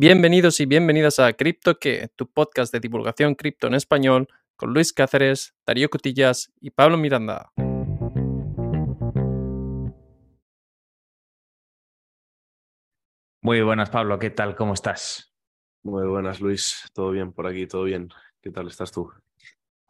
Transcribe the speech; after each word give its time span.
Bienvenidos 0.00 0.60
y 0.60 0.66
bienvenidas 0.66 1.18
a 1.18 1.32
Cripto 1.32 1.80
que, 1.80 2.06
tu 2.14 2.30
podcast 2.30 2.72
de 2.72 2.78
divulgación 2.78 3.34
cripto 3.34 3.66
en 3.66 3.74
español, 3.74 4.28
con 4.54 4.72
Luis 4.72 4.92
Cáceres, 4.92 5.56
Darío 5.66 5.90
Cotillas 5.90 6.52
y 6.60 6.70
Pablo 6.70 6.96
Miranda. 6.96 7.50
Muy 13.42 13.60
buenas, 13.62 13.90
Pablo. 13.90 14.20
¿Qué 14.20 14.30
tal? 14.30 14.54
¿Cómo 14.54 14.74
estás? 14.74 15.34
Muy 15.82 16.06
buenas, 16.06 16.40
Luis. 16.40 16.88
Todo 16.94 17.10
bien 17.10 17.32
por 17.32 17.48
aquí, 17.48 17.66
todo 17.66 17.82
bien. 17.82 18.08
¿Qué 18.40 18.52
tal 18.52 18.68
estás 18.68 18.92
tú? 18.92 19.10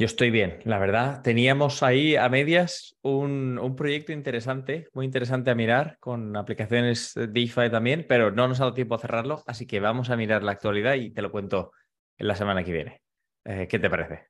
Yo 0.01 0.07
estoy 0.07 0.31
bien, 0.31 0.61
la 0.65 0.79
verdad. 0.79 1.23
Teníamos 1.23 1.83
ahí 1.83 2.15
a 2.15 2.29
medias 2.29 2.97
un, 3.03 3.59
un, 3.59 3.75
proyecto 3.75 4.13
interesante, 4.13 4.87
muy 4.93 5.05
interesante 5.05 5.51
a 5.51 5.57
mirar, 5.57 5.97
con 5.99 6.37
aplicaciones 6.37 7.15
DeFi 7.17 7.69
también, 7.69 8.07
pero 8.09 8.31
no 8.31 8.47
nos 8.47 8.61
ha 8.61 8.65
dado 8.65 8.75
tiempo 8.75 8.95
a 8.95 9.01
cerrarlo, 9.01 9.43
así 9.49 9.67
que 9.67 9.81
vamos 9.81 10.11
a 10.11 10.17
mirar 10.17 10.45
la 10.45 10.53
actualidad 10.53 10.95
y 10.95 11.11
te 11.11 11.21
lo 11.21 11.33
cuento 11.33 11.73
en 12.17 12.29
la 12.29 12.37
semana 12.37 12.63
que 12.63 12.71
viene. 12.71 13.03
Eh, 13.45 13.67
¿Qué 13.69 13.81
te 13.81 13.91
parece? 13.91 14.29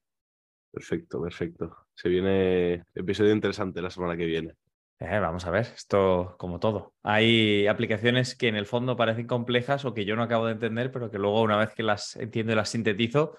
Perfecto, 0.73 1.21
perfecto. 1.21 1.77
Se 1.95 2.09
viene 2.09 2.85
episodio 2.95 3.33
interesante 3.35 3.83
la 3.83 3.91
semana 3.91 4.17
que 4.17 4.25
viene. 4.25 4.55
Eh, 5.01 5.19
vamos 5.19 5.45
a 5.45 5.51
ver, 5.51 5.67
esto 5.77 6.35
como 6.39 6.61
todo. 6.61 6.95
Hay 7.03 7.67
aplicaciones 7.67 8.35
que 8.35 8.49
en 8.49 8.57
el 8.57 8.65
fondo 8.65 8.97
parecen 8.97 9.27
complejas 9.27 9.85
o 9.85 9.93
que 9.93 10.07
yo 10.07 10.17
no 10.17 10.23
acabo 10.23 10.47
de 10.47 10.53
entender, 10.53 10.91
pero 10.91 11.11
que 11.11 11.19
luego 11.19 11.43
una 11.43 11.59
vez 11.59 11.75
que 11.75 11.83
las 11.83 12.17
entiendo 12.17 12.53
y 12.53 12.57
las 12.57 12.71
sintetizo, 12.71 13.37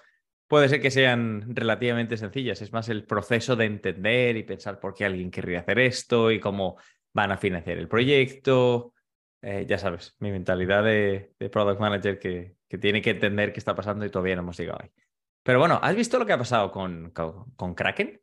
puede 0.50 0.68
ser 0.68 0.80
que 0.80 0.90
sean 0.90 1.54
relativamente 1.54 2.16
sencillas. 2.16 2.60
Es 2.60 2.72
más 2.72 2.88
el 2.88 3.04
proceso 3.04 3.54
de 3.54 3.66
entender 3.66 4.36
y 4.36 4.42
pensar 4.42 4.80
por 4.80 4.94
qué 4.94 5.04
alguien 5.04 5.30
querría 5.30 5.60
hacer 5.60 5.78
esto 5.78 6.32
y 6.32 6.40
cómo 6.40 6.76
van 7.14 7.30
a 7.30 7.38
financiar 7.38 7.78
el 7.78 7.86
proyecto. 7.86 8.92
Eh, 9.42 9.64
ya 9.68 9.78
sabes, 9.78 10.16
mi 10.18 10.32
mentalidad 10.32 10.82
de, 10.82 11.32
product 11.52 11.80
manager 11.80 12.18
que, 12.18 12.56
que, 12.68 12.78
tiene 12.78 13.00
que 13.00 13.10
entender 13.10 13.52
qué 13.52 13.60
está 13.60 13.76
pasando 13.76 14.04
y 14.04 14.10
todavía 14.10 14.34
no 14.34 14.42
hemos 14.42 14.58
llegado 14.58 14.80
ahí. 14.82 14.90
Pero 15.44 15.60
bueno, 15.60 15.78
¿has 15.80 15.94
visto 15.94 16.18
lo 16.18 16.26
que 16.26 16.32
ha 16.32 16.38
pasado 16.38 16.72
con, 16.72 17.12
con, 17.12 17.74
Kraken? 17.76 18.20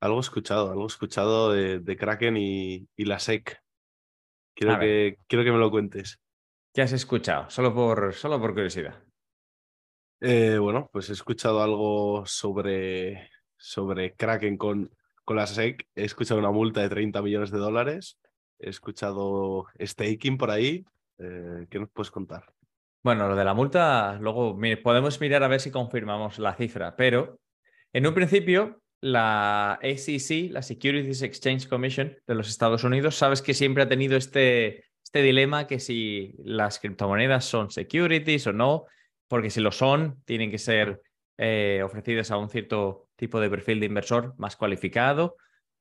Algo 0.00 0.18
escuchado, 0.18 0.70
algo 0.70 0.86
escuchado 0.86 1.52
de, 1.52 1.96
Kraken 1.98 2.38
y, 2.38 2.88
y, 2.96 3.04
la 3.04 3.18
SEC. 3.18 3.60
Quiero 4.54 4.78
que, 4.80 5.18
quiero 5.28 5.44
que 5.44 5.52
me 5.52 5.58
lo 5.58 5.70
cuentes. 5.70 6.18
¿Qué 6.72 6.80
has 6.80 6.92
escuchado? 6.92 7.50
Solo 7.50 7.74
por, 7.74 8.14
solo 8.14 8.40
por 8.40 8.54
curiosidad. 8.54 9.04
Eh, 10.24 10.56
bueno, 10.58 10.88
pues 10.92 11.10
he 11.10 11.14
escuchado 11.14 11.60
algo 11.60 12.24
sobre, 12.26 13.28
sobre 13.56 14.14
Kraken 14.14 14.56
con, 14.56 14.88
con 15.24 15.36
la 15.36 15.48
SEC. 15.48 15.88
He 15.96 16.04
escuchado 16.04 16.38
una 16.38 16.52
multa 16.52 16.80
de 16.80 16.88
30 16.88 17.20
millones 17.22 17.50
de 17.50 17.58
dólares. 17.58 18.20
He 18.60 18.70
escuchado 18.70 19.66
staking 19.80 20.38
por 20.38 20.52
ahí. 20.52 20.84
Eh, 21.18 21.66
¿Qué 21.68 21.80
nos 21.80 21.90
puedes 21.90 22.12
contar? 22.12 22.44
Bueno, 23.02 23.26
lo 23.26 23.34
de 23.34 23.44
la 23.44 23.52
multa, 23.52 24.16
luego 24.20 24.56
podemos 24.84 25.20
mirar 25.20 25.42
a 25.42 25.48
ver 25.48 25.60
si 25.60 25.72
confirmamos 25.72 26.38
la 26.38 26.54
cifra, 26.54 26.94
pero 26.94 27.40
en 27.92 28.06
un 28.06 28.14
principio 28.14 28.80
la 29.00 29.80
SEC, 29.82 30.52
la 30.52 30.62
Securities 30.62 31.22
Exchange 31.22 31.66
Commission 31.66 32.16
de 32.28 32.34
los 32.36 32.48
Estados 32.48 32.84
Unidos, 32.84 33.16
sabes 33.16 33.42
que 33.42 33.54
siempre 33.54 33.82
ha 33.82 33.88
tenido 33.88 34.16
este, 34.16 34.84
este 35.02 35.20
dilema 35.20 35.66
que 35.66 35.80
si 35.80 36.36
las 36.44 36.78
criptomonedas 36.78 37.44
son 37.44 37.72
securities 37.72 38.46
o 38.46 38.52
no, 38.52 38.86
porque 39.32 39.48
si 39.48 39.62
lo 39.62 39.72
son, 39.72 40.22
tienen 40.26 40.50
que 40.50 40.58
ser 40.58 41.00
eh, 41.38 41.80
ofrecidas 41.82 42.30
a 42.30 42.36
un 42.36 42.50
cierto 42.50 43.08
tipo 43.16 43.40
de 43.40 43.48
perfil 43.48 43.80
de 43.80 43.86
inversor 43.86 44.34
más 44.36 44.56
cualificado 44.56 45.38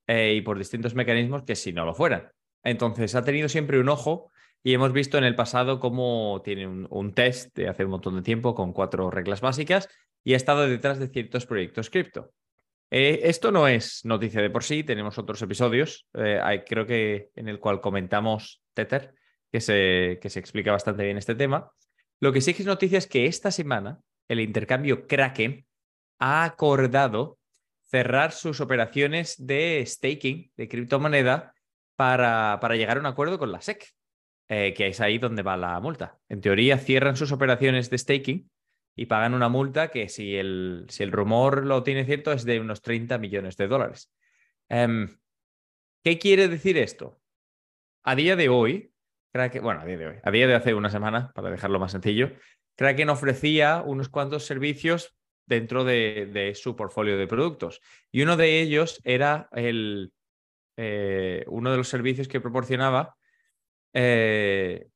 eh, 0.07 0.35
y 0.35 0.41
por 0.41 0.57
distintos 0.57 0.95
mecanismos 0.95 1.43
que 1.43 1.57
si 1.57 1.73
no 1.73 1.83
lo 1.83 1.93
fueran. 1.93 2.31
Entonces, 2.63 3.13
ha 3.13 3.25
tenido 3.25 3.49
siempre 3.49 3.77
un 3.77 3.89
ojo 3.89 4.31
y 4.63 4.73
hemos 4.73 4.93
visto 4.93 5.17
en 5.17 5.25
el 5.25 5.35
pasado 5.35 5.81
cómo 5.81 6.41
tiene 6.45 6.65
un, 6.65 7.13
test 7.13 7.53
de 7.53 7.67
hace 7.67 7.83
un 7.83 7.91
montón 7.91 8.15
de 8.15 8.21
tiempo 8.21 8.55
con 8.55 8.71
cuatro 8.71 9.11
reglas 9.11 9.41
básicas 9.41 9.89
y 10.23 10.33
ha 10.33 10.37
estado 10.37 10.65
detrás 10.65 10.97
de 10.97 11.09
ciertos 11.09 11.45
proyectos 11.45 11.89
cripto. 11.89 12.31
Eh, 12.89 13.19
esto 13.23 13.51
no 13.51 13.67
es 13.67 14.05
noticia 14.05 14.41
de 14.41 14.49
por 14.49 14.63
sí, 14.63 14.85
tenemos 14.85 15.17
otros 15.17 15.41
episodios, 15.41 16.07
creo 16.13 16.85
que 16.85 17.31
en 17.35 17.49
el 17.49 17.59
cual 17.59 17.81
comentamos 17.81 18.63
Tether, 18.73 19.13
que 19.51 19.59
se, 19.59 20.19
que 20.21 20.29
se 20.29 20.39
explica 20.39 20.71
bastante 20.71 21.03
bien 21.03 21.17
este 21.17 21.35
tema. 21.35 21.69
Lo 22.21 22.31
que 22.31 22.41
sí 22.41 22.53
que 22.53 22.61
es 22.61 22.67
noticia 22.67 22.99
es 22.99 23.07
que 23.07 23.25
esta 23.25 23.51
semana 23.51 23.99
el 24.29 24.39
intercambio 24.39 25.07
Kraken 25.07 25.65
ha 26.19 26.43
acordado 26.43 27.39
cerrar 27.89 28.31
sus 28.31 28.61
operaciones 28.61 29.35
de 29.45 29.83
staking 29.85 30.51
de 30.55 30.69
criptomoneda 30.69 31.55
para, 31.95 32.59
para 32.61 32.75
llegar 32.75 32.97
a 32.97 32.99
un 32.99 33.07
acuerdo 33.07 33.39
con 33.39 33.51
la 33.51 33.59
SEC, 33.59 33.85
eh, 34.49 34.73
que 34.75 34.87
es 34.87 35.01
ahí 35.01 35.17
donde 35.17 35.41
va 35.41 35.57
la 35.57 35.79
multa. 35.79 36.19
En 36.29 36.41
teoría 36.41 36.77
cierran 36.77 37.17
sus 37.17 37.31
operaciones 37.31 37.89
de 37.89 37.97
staking 37.97 38.51
y 38.95 39.07
pagan 39.07 39.33
una 39.33 39.49
multa 39.49 39.89
que 39.89 40.07
si 40.07 40.35
el, 40.35 40.85
si 40.89 41.01
el 41.01 41.11
rumor 41.11 41.65
lo 41.65 41.81
tiene 41.81 42.05
cierto 42.05 42.31
es 42.31 42.45
de 42.45 42.59
unos 42.59 42.83
30 42.83 43.17
millones 43.17 43.57
de 43.57 43.67
dólares. 43.67 44.13
Em, 44.69 45.09
¿Qué 46.03 46.19
quiere 46.19 46.47
decir 46.47 46.77
esto? 46.77 47.19
A 48.03 48.15
día 48.15 48.35
de 48.35 48.49
hoy, 48.49 48.90
Kraken, 49.31 49.63
bueno, 49.63 49.81
a 49.81 49.85
día 49.85 49.97
de 49.97 50.07
hoy, 50.07 50.15
a 50.23 50.31
día 50.31 50.47
de 50.47 50.55
hace 50.55 50.73
una 50.73 50.89
semana, 50.89 51.31
para 51.33 51.49
dejarlo 51.49 51.79
más 51.79 51.93
sencillo, 51.93 52.31
Kraken 52.75 53.09
ofrecía 53.09 53.81
unos 53.85 54.09
cuantos 54.09 54.45
servicios 54.45 55.15
dentro 55.45 55.83
de, 55.83 56.53
su 56.55 56.75
portfolio 56.75 57.17
de 57.17 57.27
productos. 57.27 57.81
Y 58.11 58.21
uno 58.21 58.37
de 58.37 58.61
ellos 58.61 59.01
era 59.03 59.49
el, 59.51 60.11
eh, 60.77 61.43
uno 61.47 61.71
de 61.71 61.77
los 61.77 61.89
servicios 61.89 62.27
que 62.27 62.41
proporcionaba 62.41 63.15
eh, 63.93 64.87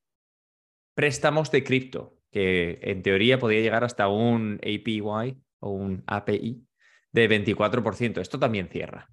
préstamos 0.94 1.52
de 1.52 1.64
cripto, 1.64 2.18
que 2.32 2.80
en 2.82 3.04
teoría 3.04 3.40
podía 3.40 3.62
llegar 3.62 3.84
hasta 3.84 4.08
un 4.08 4.60
APY 4.62 5.02
o 5.60 5.70
un 5.70 6.04
API 6.08 6.66
de 7.12 7.30
24%. 7.30 8.22
Esto 8.22 8.40
también 8.40 8.68
cierra. 8.70 9.10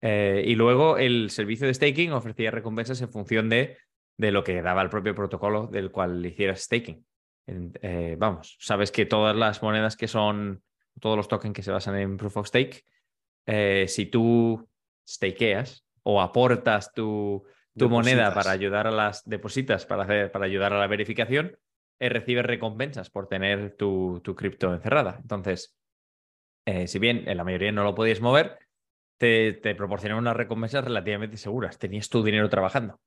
Eh, 0.00 0.42
y 0.46 0.54
luego 0.56 0.98
el 0.98 1.30
servicio 1.30 1.66
de 1.66 1.74
staking 1.74 2.12
ofrecía 2.12 2.50
recompensas 2.50 3.00
en 3.00 3.10
función 3.10 3.48
de 3.48 3.78
de 4.16 4.30
lo 4.30 4.44
que 4.44 4.62
daba 4.62 4.82
el 4.82 4.90
propio 4.90 5.14
protocolo 5.14 5.66
del 5.66 5.90
cual 5.90 6.24
hicieras 6.24 6.62
staking. 6.62 7.04
Eh, 7.46 8.16
vamos, 8.18 8.56
sabes 8.60 8.92
que 8.92 9.06
todas 9.06 9.34
las 9.36 9.62
monedas 9.62 9.96
que 9.96 10.08
son, 10.08 10.62
todos 11.00 11.16
los 11.16 11.28
tokens 11.28 11.54
que 11.54 11.62
se 11.62 11.72
basan 11.72 11.96
en 11.96 12.16
proof 12.16 12.36
of 12.36 12.46
stake, 12.46 12.84
eh, 13.46 13.86
si 13.88 14.06
tú 14.06 14.68
stakeas 15.06 15.84
o 16.04 16.20
aportas 16.20 16.92
tu, 16.92 17.44
tu 17.76 17.88
moneda 17.88 18.32
para 18.32 18.52
ayudar 18.52 18.86
a 18.86 18.92
las 18.92 19.28
depositas, 19.28 19.86
para, 19.86 20.04
hacer, 20.04 20.30
para 20.30 20.44
ayudar 20.44 20.72
a 20.72 20.78
la 20.78 20.86
verificación, 20.86 21.58
eh, 21.98 22.08
recibes 22.08 22.46
recompensas 22.46 23.10
por 23.10 23.28
tener 23.28 23.76
tu, 23.76 24.20
tu 24.22 24.34
cripto 24.36 24.72
encerrada. 24.72 25.18
Entonces, 25.20 25.76
si 26.86 26.98
bien 27.00 27.24
en 27.26 27.36
la 27.36 27.42
mayoría 27.42 27.72
no 27.72 27.82
lo 27.82 27.96
podías 27.96 28.20
mover, 28.20 28.56
te, 29.18 29.52
te 29.52 29.74
proporcionan 29.74 30.18
unas 30.18 30.36
recompensas 30.36 30.84
relativamente 30.84 31.36
seguras. 31.36 31.76
Tenías 31.76 32.08
tu 32.08 32.22
dinero 32.22 32.48
trabajando. 32.48 33.00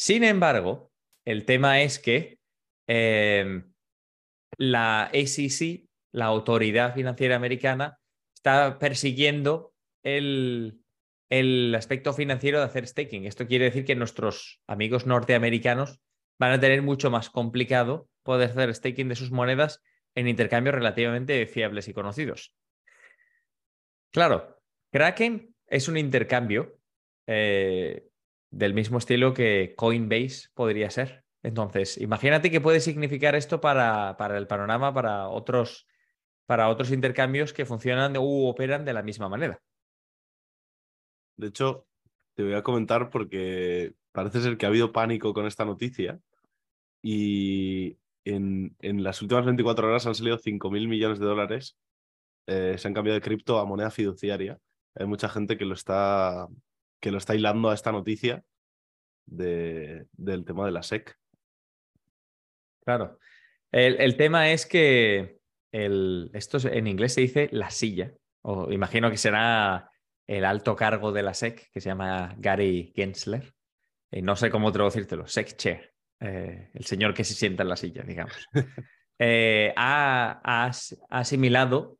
Sin 0.00 0.24
embargo, 0.24 0.90
el 1.26 1.44
tema 1.44 1.82
es 1.82 1.98
que 1.98 2.38
em, 2.86 3.70
la 4.56 5.02
ACC, 5.08 5.90
la 6.12 6.24
Autoridad 6.24 6.94
Financiera 6.94 7.36
Americana, 7.36 7.98
está 8.34 8.78
persiguiendo 8.78 9.74
el, 10.02 10.80
el 11.28 11.74
aspecto 11.74 12.14
financiero 12.14 12.60
de 12.60 12.64
hacer 12.64 12.86
staking. 12.86 13.26
Esto 13.26 13.46
quiere 13.46 13.66
decir 13.66 13.84
que 13.84 13.94
nuestros 13.94 14.62
amigos 14.66 15.04
norteamericanos 15.04 16.00
van 16.38 16.52
a 16.52 16.60
tener 16.60 16.80
mucho 16.80 17.10
más 17.10 17.28
complicado 17.28 18.08
poder 18.22 18.52
hacer 18.52 18.74
staking 18.74 19.10
de 19.10 19.16
sus 19.16 19.30
monedas 19.30 19.82
en 20.14 20.28
intercambios 20.28 20.76
relativamente 20.76 21.44
fiables 21.44 21.88
y 21.88 21.92
conocidos. 21.92 22.54
Claro, 24.14 24.62
Kraken 24.92 25.54
es 25.66 25.88
un 25.88 25.98
intercambio 25.98 26.78
eh, 27.26 28.09
del 28.50 28.74
mismo 28.74 28.98
estilo 28.98 29.32
que 29.34 29.74
Coinbase 29.76 30.48
podría 30.54 30.90
ser. 30.90 31.24
Entonces, 31.42 31.98
imagínate 31.98 32.50
qué 32.50 32.60
puede 32.60 32.80
significar 32.80 33.34
esto 33.34 33.60
para, 33.60 34.16
para 34.16 34.36
el 34.36 34.46
panorama, 34.46 34.92
para 34.92 35.28
otros, 35.28 35.86
para 36.46 36.68
otros 36.68 36.90
intercambios 36.90 37.52
que 37.52 37.64
funcionan 37.64 38.16
u 38.16 38.46
operan 38.46 38.84
de 38.84 38.92
la 38.92 39.02
misma 39.02 39.28
manera. 39.28 39.60
De 41.36 41.46
hecho, 41.46 41.86
te 42.34 42.42
voy 42.42 42.54
a 42.54 42.62
comentar 42.62 43.08
porque 43.08 43.94
parece 44.12 44.40
ser 44.40 44.58
que 44.58 44.66
ha 44.66 44.68
habido 44.68 44.92
pánico 44.92 45.32
con 45.32 45.46
esta 45.46 45.64
noticia 45.64 46.20
y 47.02 47.96
en, 48.24 48.76
en 48.80 49.02
las 49.02 49.22
últimas 49.22 49.46
24 49.46 49.88
horas 49.88 50.06
han 50.06 50.14
salido 50.14 50.38
5.000 50.38 50.88
millones 50.88 51.18
de 51.18 51.26
dólares. 51.26 51.78
Eh, 52.46 52.76
se 52.76 52.88
han 52.88 52.94
cambiado 52.94 53.14
de 53.14 53.22
cripto 53.22 53.58
a 53.58 53.64
moneda 53.64 53.90
fiduciaria. 53.90 54.58
Hay 54.94 55.06
mucha 55.06 55.28
gente 55.28 55.56
que 55.56 55.64
lo 55.64 55.74
está 55.74 56.48
que 57.00 57.10
lo 57.10 57.18
está 57.18 57.34
hilando 57.34 57.70
a 57.70 57.74
esta 57.74 57.92
noticia 57.92 58.44
de, 59.26 60.06
del 60.12 60.44
tema 60.44 60.66
de 60.66 60.72
la 60.72 60.82
SEC. 60.82 61.16
Claro. 62.84 63.18
El, 63.72 64.16
tema 64.16 64.50
es 64.50 64.66
que 64.66 65.38
el, 65.72 66.30
esto 66.34 66.58
en 66.68 66.86
inglés 66.86 67.14
se 67.14 67.20
dice 67.20 67.48
la 67.52 67.70
silla, 67.70 68.12
o 68.42 68.72
imagino 68.72 69.10
que 69.10 69.16
será 69.16 69.90
el 70.26 70.44
alto 70.44 70.74
cargo 70.74 71.12
de 71.12 71.22
la 71.22 71.34
SEC, 71.34 71.70
que 71.72 71.80
se 71.80 71.88
llama 71.88 72.34
Gary 72.38 72.92
Gensler. 72.94 73.54
Y 74.10 74.22
no 74.22 74.34
sé 74.34 74.50
cómo 74.50 74.72
traducírtelo, 74.72 75.26
SEC 75.26 75.56
Chair. 75.56 75.92
eh, 76.20 76.70
el 76.74 76.84
señor 76.84 77.14
que 77.14 77.24
se 77.24 77.34
sienta 77.34 77.62
en 77.62 77.68
la 77.68 77.76
silla, 77.76 78.02
digamos, 78.02 78.36
eh, 79.18 79.72
ha, 79.76 80.40
ha 80.42 80.70
asimilado 81.08 81.98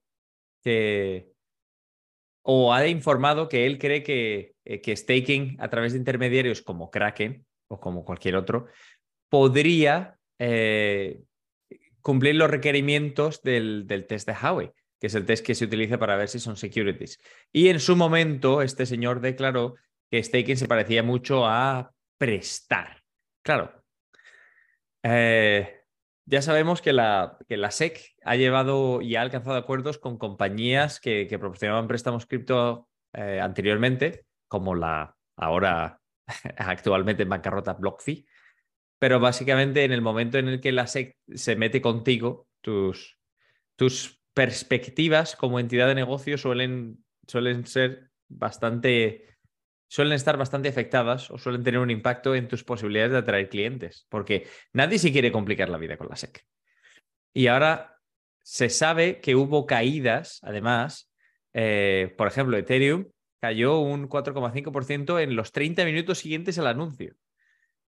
que 0.63 1.30
o 2.43 2.73
ha 2.73 2.87
informado 2.87 3.49
que 3.49 3.67
él 3.67 3.79
cree 3.79 4.03
que, 4.03 4.55
eh, 4.65 4.81
que 4.81 4.97
staking 4.97 5.57
a 5.61 5.69
través 5.69 5.93
de 5.93 5.99
intermediarios 5.99 6.63
como 6.63 6.91
Kraken 6.91 7.45
o 7.69 7.81
como 7.81 8.05
cualquier 8.05 8.37
otro 8.37 8.67
podría 9.29 10.19
eh, 10.39 11.21
cumplir 12.01 12.35
los 12.35 12.51
requerimientos 12.51 13.43
del, 13.43 13.87
del, 13.87 14.07
test 14.07 14.27
de 14.27 14.35
Howey, 14.35 14.71
que 14.99 15.07
es 15.07 15.15
el 15.15 15.27
test 15.27 15.45
que 15.45 15.55
se 15.55 15.65
utiliza 15.65 15.99
para 15.99 16.17
ver 16.17 16.29
si 16.29 16.39
son 16.39 16.57
securities. 16.57 17.21
Y 17.53 17.69
en 17.69 17.79
su 17.79 17.95
momento, 17.95 18.63
este 18.63 18.87
señor 18.87 19.21
declaró 19.21 19.77
que 20.11 20.23
staking 20.23 20.57
se 20.57 20.67
parecía 20.67 21.03
mucho 21.03 21.47
a 21.47 21.93
prestar. 22.19 23.03
Claro. 23.43 23.85
Eh, 25.03 25.80
ya 26.31 26.43
sabemos 26.43 26.81
que 26.81 26.93
la, 26.93 27.39
que 27.49 27.57
la 27.57 27.73
SEC 27.73 28.15
ha 28.25 28.37
llevado 28.37 29.03
y 29.03 29.17
ha 29.17 29.21
alcanzado 29.21 29.57
acuerdos 29.57 29.99
con 29.99 30.17
compañías 30.17 31.01
que, 31.01 31.27
proporcionaban 31.29 31.89
préstamos 31.89 32.25
cripto 32.25 32.89
eh, 33.13 33.41
anteriormente, 33.43 34.27
como 34.47 34.77
la 34.77 35.17
ahora 35.37 36.01
actualmente 36.57 37.25
en 37.25 37.31
bancarrota 37.31 37.73
BlockFi. 37.73 38.25
Pero 39.01 39.19
básicamente 39.19 39.83
en 39.83 39.91
el 39.91 40.03
momento 40.03 40.39
en 40.39 40.47
el 40.47 40.61
que 40.61 40.71
la 40.71 40.87
SEC 40.87 41.17
se 41.35 41.57
mete 41.57 41.83
contigo, 41.83 42.47
tus, 42.61 43.19
tus 43.75 44.23
perspectivas 44.33 45.35
como 45.35 45.59
entidad 45.59 45.89
de 45.89 45.97
negocio 45.97 46.39
suelen, 46.39 47.05
suelen 47.27 47.67
ser 47.67 48.11
bastante 48.29 49.30
suelen 49.91 50.13
estar 50.13 50.37
bastante 50.37 50.69
afectadas 50.69 51.33
o 51.33 51.37
suelen 51.37 51.65
tener 51.65 51.81
un 51.81 51.91
impacto 51.91 52.37
en 52.37 52.47
tus 52.47 52.63
posibilidades 52.63 53.11
de 53.11 53.19
atraer 53.19 53.49
clientes, 53.49 54.07
porque 54.09 54.47
nadie 54.73 55.01
se 55.01 55.11
quiere 55.11 55.33
complicar 55.33 55.69
la 55.69 55.79
vida 55.79 55.97
con 55.97 56.07
la 56.09 56.15
SEC. 56.15 56.47
Y 57.35 57.49
ahora 57.49 57.99
se 58.41 58.69
sabe 58.69 59.21
que 59.21 59.35
hubo 59.35 59.67
caídas, 59.67 60.39
además, 60.45 61.11
eh, 61.53 62.15
por 62.17 62.29
ejemplo, 62.29 62.57
Ethereum 62.57 63.07
cayó 63.41 63.81
un 63.81 64.09
4,5% 64.09 65.19
en 65.19 65.35
los 65.35 65.51
30 65.51 65.85
minutos 65.85 66.19
siguientes 66.19 66.57
al 66.61 66.69
anuncio. 66.69 67.17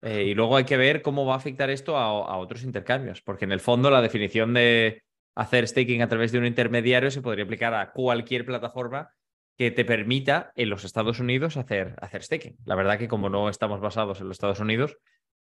Eh, 0.02 0.24
y 0.24 0.34
luego 0.34 0.58
hay 0.58 0.64
que 0.64 0.78
ver 0.78 1.04
cómo 1.04 1.28
va 1.28 1.36
a 1.36 1.38
afectar 1.38 1.70
esto 1.70 1.98
a, 1.98 2.06
a 2.06 2.38
otros 2.38 2.64
intercambios, 2.64 3.22
porque 3.22 3.46
en 3.46 3.52
el 3.52 3.60
fondo 3.60 3.92
la 3.92 4.02
definición 4.02 4.56
de 4.56 5.04
hacer 5.36 5.68
staking 5.68 6.02
a 6.02 6.10
través 6.10 6.32
de 6.32 6.40
un 6.40 6.48
intermediario 6.48 7.12
se 7.12 7.22
podría 7.22 7.46
aplicar 7.46 7.76
a 7.76 7.92
cualquier 7.92 8.44
plataforma 8.44 9.12
que 9.58 9.72
te 9.72 9.86
permita 9.86 10.52
en 10.56 10.70
los 10.70 10.84
Estados 10.84 11.20
Unidos 11.20 11.58
hacer, 11.58 11.96
hacer 12.02 12.24
staking. 12.24 12.58
La 12.66 12.76
verdad 12.76 12.98
que 12.98 13.08
como 13.08 13.30
no 13.30 13.50
estamos 13.50 13.80
basados 13.80 14.22
en 14.22 14.28
los 14.28 14.36
Estados 14.36 14.60
Unidos, 14.60 14.98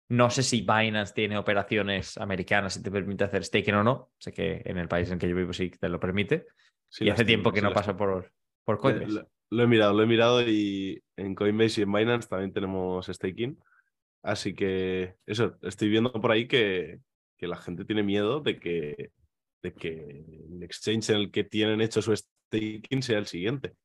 no 0.09 0.29
sé 0.29 0.43
si 0.43 0.61
Binance 0.61 1.13
tiene 1.13 1.37
operaciones 1.37 2.17
americanas 2.17 2.75
y 2.75 2.83
te 2.83 2.91
permite 2.91 3.23
hacer 3.23 3.45
staking 3.45 3.75
o 3.75 3.83
no. 3.83 4.11
Sé 4.19 4.33
que 4.33 4.61
en 4.65 4.77
el 4.77 4.87
país 4.87 5.09
en 5.09 5.17
que 5.17 5.29
yo 5.29 5.35
vivo 5.35 5.53
sí 5.53 5.69
te 5.69 5.89
lo 5.89 5.99
permite. 5.99 6.47
y 6.99 7.09
hace 7.09 7.23
tiempo 7.23 7.53
que 7.53 7.61
no 7.61 7.73
pasa 7.73 7.95
por, 7.95 8.31
por 8.65 8.77
Coinbase. 8.77 9.25
Lo, 9.49 9.63
he 9.63 9.67
mirado, 9.67 9.93
lo 9.93 10.03
he 10.03 10.07
mirado 10.07 10.41
y 10.41 11.01
en 11.15 11.33
Coinbase 11.33 11.81
y 11.81 11.83
en 11.83 11.93
Binance 11.93 12.27
también 12.27 12.51
tenemos 12.51 13.07
staking. 13.07 13.57
Así 14.21 14.53
que 14.53 15.15
eso, 15.25 15.57
estoy 15.61 15.89
viendo 15.89 16.11
por 16.11 16.31
ahí 16.31 16.47
que, 16.47 16.99
que 17.37 17.47
la 17.47 17.55
gente 17.55 17.85
tiene 17.85 18.03
miedo 18.03 18.41
de 18.41 18.59
que, 18.59 19.11
de 19.63 19.73
que 19.73 20.25
el 20.51 20.61
exchange 20.61 21.09
en 21.09 21.15
el 21.15 21.31
que 21.31 21.43
tienen 21.43 21.81
hecho 21.81 22.01
su 22.01 22.15
staking 22.15 23.01
sea 23.01 23.17
el 23.17 23.27
siguiente. 23.27 23.75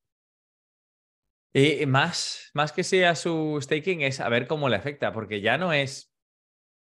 Y 1.56 1.86
más, 1.86 2.50
más 2.52 2.70
que 2.70 2.84
sea 2.84 3.14
su 3.14 3.58
staking 3.62 4.02
es 4.02 4.20
a 4.20 4.28
ver 4.28 4.46
cómo 4.46 4.68
le 4.68 4.76
afecta, 4.76 5.10
porque 5.10 5.40
ya 5.40 5.56
no 5.56 5.72
es, 5.72 6.12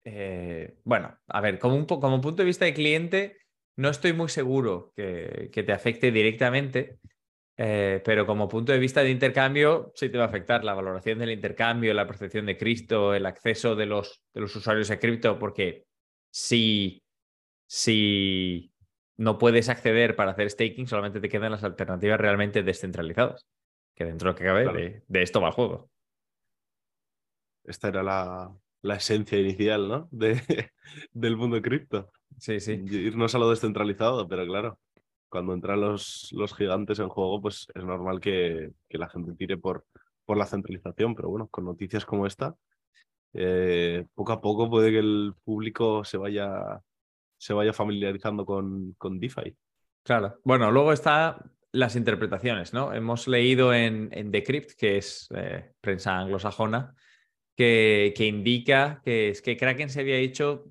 eh, 0.04 0.76
bueno, 0.84 1.18
a 1.28 1.40
ver, 1.40 1.58
como, 1.58 1.76
un, 1.76 1.86
como 1.86 2.20
punto 2.20 2.42
de 2.42 2.46
vista 2.46 2.66
de 2.66 2.74
cliente, 2.74 3.38
no 3.76 3.88
estoy 3.88 4.12
muy 4.12 4.28
seguro 4.28 4.92
que, 4.94 5.48
que 5.50 5.62
te 5.62 5.72
afecte 5.72 6.12
directamente, 6.12 6.98
eh, 7.56 8.02
pero 8.04 8.26
como 8.26 8.50
punto 8.50 8.72
de 8.72 8.78
vista 8.78 9.02
de 9.02 9.08
intercambio, 9.08 9.92
sí 9.94 10.10
te 10.10 10.18
va 10.18 10.24
a 10.24 10.26
afectar 10.28 10.62
la 10.62 10.74
valoración 10.74 11.20
del 11.20 11.30
intercambio, 11.30 11.94
la 11.94 12.06
percepción 12.06 12.44
de 12.44 12.58
cripto, 12.58 13.14
el 13.14 13.24
acceso 13.24 13.74
de 13.74 13.86
los, 13.86 14.20
de 14.34 14.42
los 14.42 14.54
usuarios 14.54 14.90
a 14.90 14.98
cripto, 14.98 15.38
porque 15.38 15.86
si, 16.30 17.02
si 17.66 18.74
no 19.16 19.38
puedes 19.38 19.70
acceder 19.70 20.16
para 20.16 20.32
hacer 20.32 20.50
staking, 20.50 20.86
solamente 20.86 21.18
te 21.18 21.30
quedan 21.30 21.52
las 21.52 21.64
alternativas 21.64 22.20
realmente 22.20 22.62
descentralizadas 22.62 23.46
que 23.94 24.04
dentro 24.04 24.28
de 24.28 24.32
lo 24.32 24.38
que 24.38 24.44
cabe 24.44 25.02
de, 25.06 25.22
esto 25.22 25.40
va 25.40 25.48
el 25.48 25.54
juego. 25.54 25.90
Esta 27.64 27.88
era 27.88 28.02
la, 28.02 28.96
esencia 28.96 29.38
inicial, 29.38 29.88
¿no? 29.88 30.08
De, 30.10 30.40
del 31.12 31.37
mundo 31.37 31.60
cripto. 31.60 32.10
Sí, 32.38 32.60
sí. 32.60 32.82
Irnos 32.90 33.34
a 33.34 33.38
lo 33.38 33.50
descentralizado, 33.50 34.26
pero 34.26 34.46
claro, 34.46 34.78
cuando 35.28 35.54
entran 35.54 35.81
los, 35.81 36.28
los 36.32 36.54
gigantes 36.54 36.98
en 36.98 37.08
juego, 37.08 37.40
pues 37.40 37.66
es 37.75 37.84
normal 37.84 38.20
que, 38.20 38.72
la 38.88 39.08
gente 39.08 39.34
tire 39.34 39.56
por, 39.56 39.87
por 40.25 40.36
la 40.36 40.46
centralización, 40.46 41.14
pero 41.14 41.28
bueno, 41.28 41.48
con 41.48 41.64
noticias 41.64 42.04
como 42.04 42.26
esta, 42.26 42.56
eh, 43.32 44.06
poco 44.14 44.32
a 44.32 44.40
poco 44.40 44.69
puede 44.69 44.90
que 44.90 44.98
el 44.98 45.34
público 45.44 46.04
se 46.04 46.19
vaya, 46.19 46.81
se 47.38 47.52
vaya 47.52 47.72
familiarizando 47.72 48.44
con, 48.44 48.94
con 48.94 49.20
DeFi. 49.20 49.56
Claro. 50.02 50.38
Bueno, 50.44 50.70
luego 50.72 50.93
está 50.93 51.38
las 51.72 51.96
interpretaciones, 51.96 52.72
¿no? 52.72 52.93
Hemos 52.93 53.28
leído 53.28 53.72
en, 53.72 54.11
Decrypt, 54.31 54.72
que 54.72 54.99
es 54.99 55.28
eh, 55.34 55.72
prensa 55.81 56.19
anglosajona, 56.19 56.94
que, 57.56 58.12
que, 58.17 58.26
indica 58.26 59.00
que 59.05 59.31
es 59.31 59.43
que 59.43 59.56
Kraken 59.56 59.90
se 59.90 60.00
había 60.00 60.17
hecho 60.17 60.67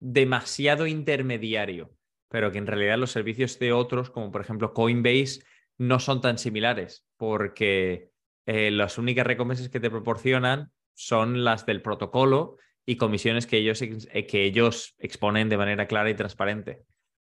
demasiado 0.00 0.86
intermediario, 0.86 1.96
pero 2.28 2.52
que 2.52 2.58
en 2.58 2.66
realidad 2.66 2.98
los 2.98 3.10
servicios 3.10 3.58
de 3.58 3.72
otros, 3.72 4.10
como 4.10 4.30
por 4.30 4.42
ejemplo 4.42 4.74
Coinbase, 4.74 5.42
no 5.78 5.98
son 5.98 6.20
tan 6.20 6.38
similares, 6.38 7.06
porque 7.16 8.10
eh, 8.46 8.70
las 8.70 8.98
únicas 8.98 9.26
recompensas 9.26 9.68
que 9.68 9.80
te 9.80 9.90
proporcionan 9.90 10.70
son 10.94 11.44
las 11.44 11.66
del 11.66 11.82
protocolo 11.82 12.58
y 12.86 12.96
comisiones 12.96 13.46
que 13.46 13.58
ellos, 13.58 13.80
eh, 13.82 14.26
que 14.26 14.44
ellos 14.44 14.94
exponen 14.98 15.48
de 15.48 15.56
manera 15.56 15.86
clara 15.86 16.10
y 16.10 16.14
transparente. 16.14 16.84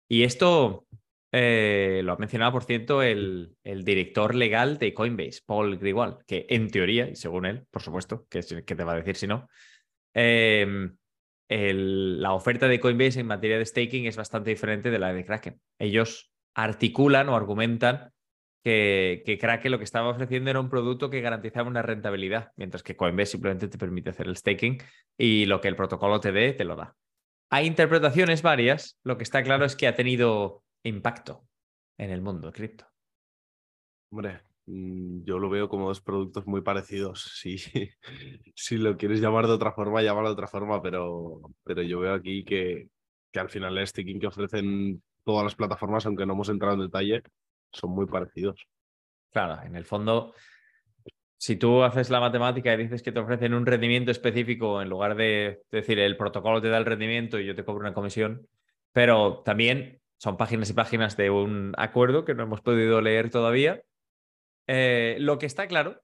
Y 0.07 0.23
esto 0.23 0.87
eh, 1.31 2.01
lo 2.03 2.13
ha 2.13 2.17
mencionado, 2.17 2.51
por 2.51 2.63
cierto, 2.63 3.03
el, 3.03 3.55
el, 3.63 3.83
director 3.83 4.33
legal 4.33 4.79
de 4.79 4.93
Coinbase, 4.93 5.41
Paul 5.45 5.77
Grigwald, 5.77 6.23
que 6.25 6.47
en 6.49 6.69
teoría, 6.69 7.07
y 7.07 7.15
según 7.15 7.45
él, 7.45 7.65
por 7.69 7.83
supuesto, 7.83 8.25
que, 8.29 8.41
que 8.41 8.75
te 8.75 8.83
va 8.83 8.93
a 8.93 8.95
decir 8.95 9.15
si 9.15 9.27
no, 9.27 9.47
em, 10.13 10.95
la 11.47 12.33
oferta 12.33 12.67
de 12.67 12.79
Coinbase 12.79 13.19
en 13.19 13.27
materia 13.27 13.59
de 13.59 13.65
staking 13.65 14.05
es 14.07 14.17
bastante 14.17 14.49
diferente 14.49 14.89
de 14.89 14.99
la 14.99 15.13
de 15.13 15.25
Kraken. 15.25 15.59
Ellos 15.77 16.31
articulan 16.55 17.29
o 17.29 17.35
argumentan 17.35 18.11
que, 18.63 19.21
que, 19.25 19.37
Kraken 19.37 19.71
lo 19.71 19.77
que 19.77 19.83
estaba 19.83 20.09
ofreciendo 20.09 20.49
era 20.49 20.59
un 20.59 20.69
producto 20.69 21.09
que 21.09 21.21
garantizaba 21.21 21.69
una 21.69 21.81
rentabilidad, 21.83 22.51
mientras 22.55 22.81
que 22.83 22.95
Coinbase 22.95 23.33
simplemente 23.33 23.67
te 23.67 23.77
permite 23.77 24.09
hacer 24.09 24.27
el 24.27 24.35
staking 24.35 24.79
y 25.17 25.45
lo 25.45 25.61
que 25.61 25.67
el 25.67 25.75
protocolo 25.75 26.19
te 26.19 26.31
dé, 26.31 26.53
te 26.53 26.65
lo 26.65 26.75
da. 26.75 26.95
Hay 27.51 27.67
interpretaciones 27.67 28.41
varias, 28.41 28.99
lo 29.03 29.17
que 29.17 29.23
está 29.23 29.43
claro 29.43 29.65
es 29.65 29.75
que 29.75 29.87
ha 29.87 29.95
tenido 29.95 30.63
impacto 30.83 31.47
en 31.97 32.11
el 32.11 32.21
mundo 32.21 32.51
cripto? 32.51 32.85
Hombre, 34.11 34.41
mm, 34.65 35.23
yo 35.23 35.39
lo 35.39 35.49
veo 35.49 35.69
como 35.69 35.87
dos 35.87 36.01
productos 36.01 36.45
muy 36.47 36.61
parecidos. 36.61 37.23
Si, 37.39 37.57
si 38.55 38.77
lo 38.77 38.97
quieres 38.97 39.19
llamar 39.19 39.47
de 39.47 39.53
otra 39.53 39.71
forma, 39.71 40.01
llámalo 40.01 40.29
de 40.29 40.33
otra 40.33 40.47
forma, 40.47 40.81
pero, 40.81 41.41
pero 41.63 41.81
yo 41.81 41.99
veo 41.99 42.13
aquí 42.13 42.43
que, 42.43 42.89
que 43.31 43.39
al 43.39 43.49
final 43.49 43.77
el 43.77 43.87
staking 43.87 44.19
que 44.19 44.27
ofrecen 44.27 45.01
todas 45.23 45.43
las 45.43 45.55
plataformas, 45.55 46.05
aunque 46.05 46.25
no 46.25 46.33
hemos 46.33 46.49
entrado 46.49 46.75
en 46.75 46.81
detalle, 46.81 47.23
son 47.71 47.91
muy 47.91 48.07
parecidos. 48.07 48.65
Claro, 49.31 49.61
en 49.63 49.75
el 49.75 49.85
fondo, 49.85 50.33
si 51.37 51.55
tú 51.55 51.83
haces 51.83 52.09
la 52.09 52.19
matemática 52.19 52.73
y 52.73 52.77
dices 52.77 53.03
que 53.03 53.11
te 53.11 53.19
ofrecen 53.19 53.53
un 53.53 53.65
rendimiento 53.65 54.11
específico 54.11 54.81
en 54.81 54.89
lugar 54.89 55.15
de 55.15 55.61
decir 55.71 55.99
el 55.99 56.17
protocolo 56.17 56.61
te 56.61 56.69
da 56.69 56.77
el 56.77 56.85
rendimiento 56.85 57.39
y 57.39 57.45
yo 57.45 57.55
te 57.55 57.63
cobro 57.63 57.81
una 57.81 57.93
comisión, 57.93 58.47
pero 58.91 59.41
también 59.45 59.98
son 60.19 60.35
páginas 60.35 60.69
y 60.69 60.73
páginas 60.73 61.15
de 61.15 61.29
un 61.29 61.73
acuerdo 61.77 62.25
que 62.25 62.35
no 62.35 62.43
hemos 62.43 62.61
podido 62.61 63.01
leer 63.01 63.29
todavía. 63.29 63.81
Eh, 64.67 65.15
lo 65.19 65.39
que 65.39 65.45
está 65.45 65.67
claro 65.67 66.01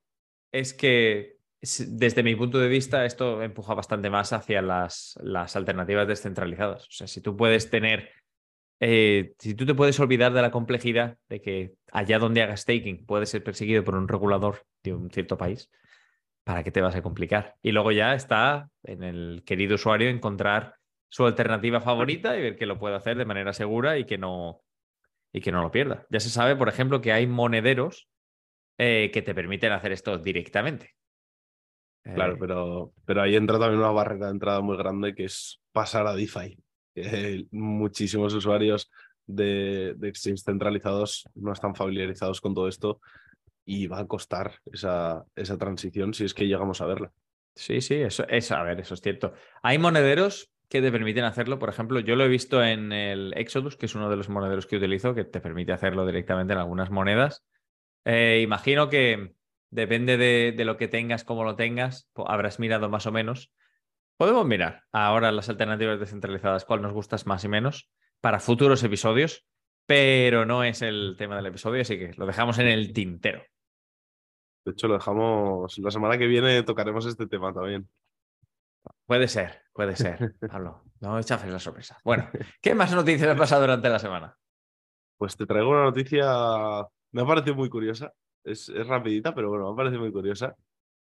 es 0.53 0.74
que 0.74 1.36
desde 1.62 2.24
mi 2.24 2.34
punto 2.36 2.60
de 2.60 2.69
vista 2.69 3.05
esto 3.05 3.43
empuja 3.43 3.74
bastante 3.74 4.10
más 4.10 4.31
hacia 4.31 4.62
las, 4.62 5.19
las 5.22 5.57
alternativas 5.57 6.07
descentralizadas. 6.07 6.84
O 6.84 6.91
sea, 6.91 7.07
si 7.07 7.19
tú 7.19 7.36
puedes 7.36 7.69
tener, 7.69 8.10
eh, 8.79 9.34
si 9.38 9.53
tú 9.53 9.65
te 9.65 9.75
puedes 9.75 10.00
olvidar 10.00 10.31
de 10.31 10.41
la 10.41 10.51
complejidad 10.51 11.17
de 11.27 11.41
que 11.41 11.74
allá 11.91 12.17
donde 12.17 12.41
hagas 12.41 12.62
staking 12.62 13.05
puede 13.05 13.25
ser 13.25 13.43
perseguido 13.43 13.84
por 13.84 13.95
un 13.95 14.07
regulador 14.07 14.63
de 14.81 14.93
un 14.93 15.12
cierto 15.12 15.38
país, 15.38 15.69
¿para 16.45 16.63
qué 16.63 16.72
te 16.72 16.81
vas 16.81 16.95
a 16.95 17.01
complicar? 17.01 17.55
Y 17.62 17.74
luego 17.74 17.91
ya 17.91 18.13
está 18.13 18.69
en 18.84 19.03
el 19.03 19.43
querido 19.45 19.75
usuario 19.75 20.07
encontrar 20.07 20.75
su 21.09 21.25
alternativa 21.25 21.81
favorita 21.81 22.38
y 22.38 22.41
ver 22.41 22.55
que 22.57 22.65
lo 22.65 22.79
puede 22.79 22.95
hacer 22.95 23.17
de 23.17 23.25
manera 23.25 23.53
segura 23.53 23.97
y 23.97 24.05
que 24.05 24.17
no, 24.17 24.62
y 25.31 25.41
que 25.41 25.51
no 25.51 25.62
lo 25.62 25.71
pierda. 25.71 26.05
Ya 26.09 26.19
se 26.19 26.29
sabe, 26.29 26.55
por 26.55 26.69
ejemplo, 26.69 27.01
que 27.01 27.12
hay 27.13 27.27
monederos 27.27 28.09
eh, 28.77 29.12
que 29.13 29.21
te 29.21 29.35
permiten 29.35 29.71
hacer 29.71 29.91
esto 29.91 30.17
directamente. 30.17 30.91
Claro, 32.03 32.33
Eh, 32.33 32.38
pero, 32.39 32.93
pero 33.05 33.21
ahí 33.21 33.35
entra 33.35 33.57
también 33.59 33.79
una 33.79 33.91
barrera 33.91 34.27
de 34.27 34.31
entrada 34.33 34.62
muy 34.62 34.77
grande 34.77 35.15
que 35.15 35.25
es 35.25 35.62
pasar 35.71 36.07
a 36.07 36.15
DeFi. 36.15 36.57
Eh, 36.95 37.45
muchísimos 37.51 38.33
usuarios 38.33 38.91
de, 39.25 39.95
de 39.97 40.09
exchange 40.09 40.43
centralizados 40.43 41.27
no 41.33 41.51
están 41.51 41.75
familiarizados 41.75 42.41
con 42.41 42.53
todo 42.53 42.67
esto 42.67 43.01
y 43.65 43.88
va 43.88 44.00
a 44.00 44.07
costar 44.07 44.59
esa, 44.71 45.25
esa 45.35 45.57
transición 45.57 46.13
si 46.13 46.25
es 46.25 46.33
que 46.33 46.47
llegamos 46.47 46.81
a 46.81 46.85
verla. 46.85 47.12
Sí, 47.55 47.81
sí, 47.81 47.95
eso 47.95 48.27
es, 48.27 48.51
a 48.51 48.62
ver, 48.63 48.79
eso 48.81 48.93
es 48.93 49.01
cierto. 49.01 49.33
Hay 49.63 49.77
monederos 49.79 50.51
que 50.69 50.81
te 50.81 50.91
permiten 50.91 51.24
hacerlo. 51.24 51.60
Por 51.60 51.69
ejemplo, 51.69 52.00
yo 52.00 52.15
lo 52.15 52.24
he 52.25 52.27
visto 52.27 52.63
en 52.63 52.91
el 52.91 53.34
Exodus, 53.36 53.77
que 53.77 53.86
es 53.86 53.95
uno 53.95 54.10
de 54.10 54.15
los 54.15 54.29
monederos 54.29 54.65
que 54.65 54.77
utilizo, 54.77 55.13
que 55.13 55.24
te 55.24 55.41
permite 55.41 55.74
hacerlo 55.74 56.05
directamente 56.05 56.53
en 56.53 56.60
algunas 56.60 56.89
monedas. 56.89 57.45
Eh, 58.05 58.41
imagino 58.43 58.89
que 58.89 59.36
depende 59.69 60.17
de, 60.17 60.53
de 60.55 60.65
lo 60.65 60.77
que 60.77 60.88
tengas, 60.88 61.24
cómo 61.24 61.43
lo 61.43 61.55
tengas, 61.55 62.10
habrás 62.15 62.60
mirado 62.60 62.89
más 62.89 63.05
o 63.05 63.12
menos. 63.12 63.51
Podemos 64.17 64.45
mirar 64.45 64.84
ahora 64.91 65.31
las 65.31 65.50
alternativas 65.50 66.00
descentralizadas, 66.00 66.65
cuál 66.65 66.81
nos 66.81 66.93
gustas 66.93 67.25
más 67.25 67.43
y 67.43 67.50
menos 67.50 67.89
para 68.22 68.39
futuros 68.39 68.84
episodios, 68.84 69.45
pero 69.86 70.45
no 70.45 70.63
es 70.63 70.81
el 70.81 71.15
tema 71.17 71.36
del 71.36 71.48
episodio, 71.48 71.81
así 71.81 71.98
que 71.98 72.13
lo 72.17 72.25
dejamos 72.25 72.57
en 72.60 72.67
el 72.67 72.93
tintero. 72.93 73.43
De 74.65 74.72
hecho, 74.72 74.88
lo 74.88 74.95
dejamos. 74.95 75.77
La 75.77 75.91
semana 75.91 76.17
que 76.17 76.25
viene 76.25 76.63
tocaremos 76.63 77.05
este 77.05 77.27
tema 77.27 77.53
también. 77.53 77.88
Puede 79.05 79.27
ser, 79.27 79.62
puede 79.75 79.96
ser. 79.96 80.34
Pablo, 80.50 80.84
no 81.01 81.22
chafes 81.22 81.51
la 81.51 81.60
sorpresa. 81.60 82.00
Bueno, 82.03 82.29
¿qué 82.62 82.74
más 82.74 82.91
noticias 82.94 83.29
han 83.29 83.38
pasado 83.38 83.62
durante 83.62 83.89
la 83.89 84.00
semana? 84.00 84.36
Pues 85.17 85.36
te 85.38 85.46
traigo 85.46 85.70
una 85.70 85.84
noticia. 85.84 86.25
Me 87.12 87.22
ha 87.22 87.25
parecido 87.25 87.55
muy 87.55 87.70
curiosa. 87.70 88.12
Es, 88.44 88.70
es 88.70 88.88
rapidita, 88.88 89.36
pero 89.36 89.50
bueno, 89.50 89.65
me 89.67 89.74
ha 89.74 89.75
parecido 89.75 90.01
muy 90.01 90.12
curiosa. 90.12 90.55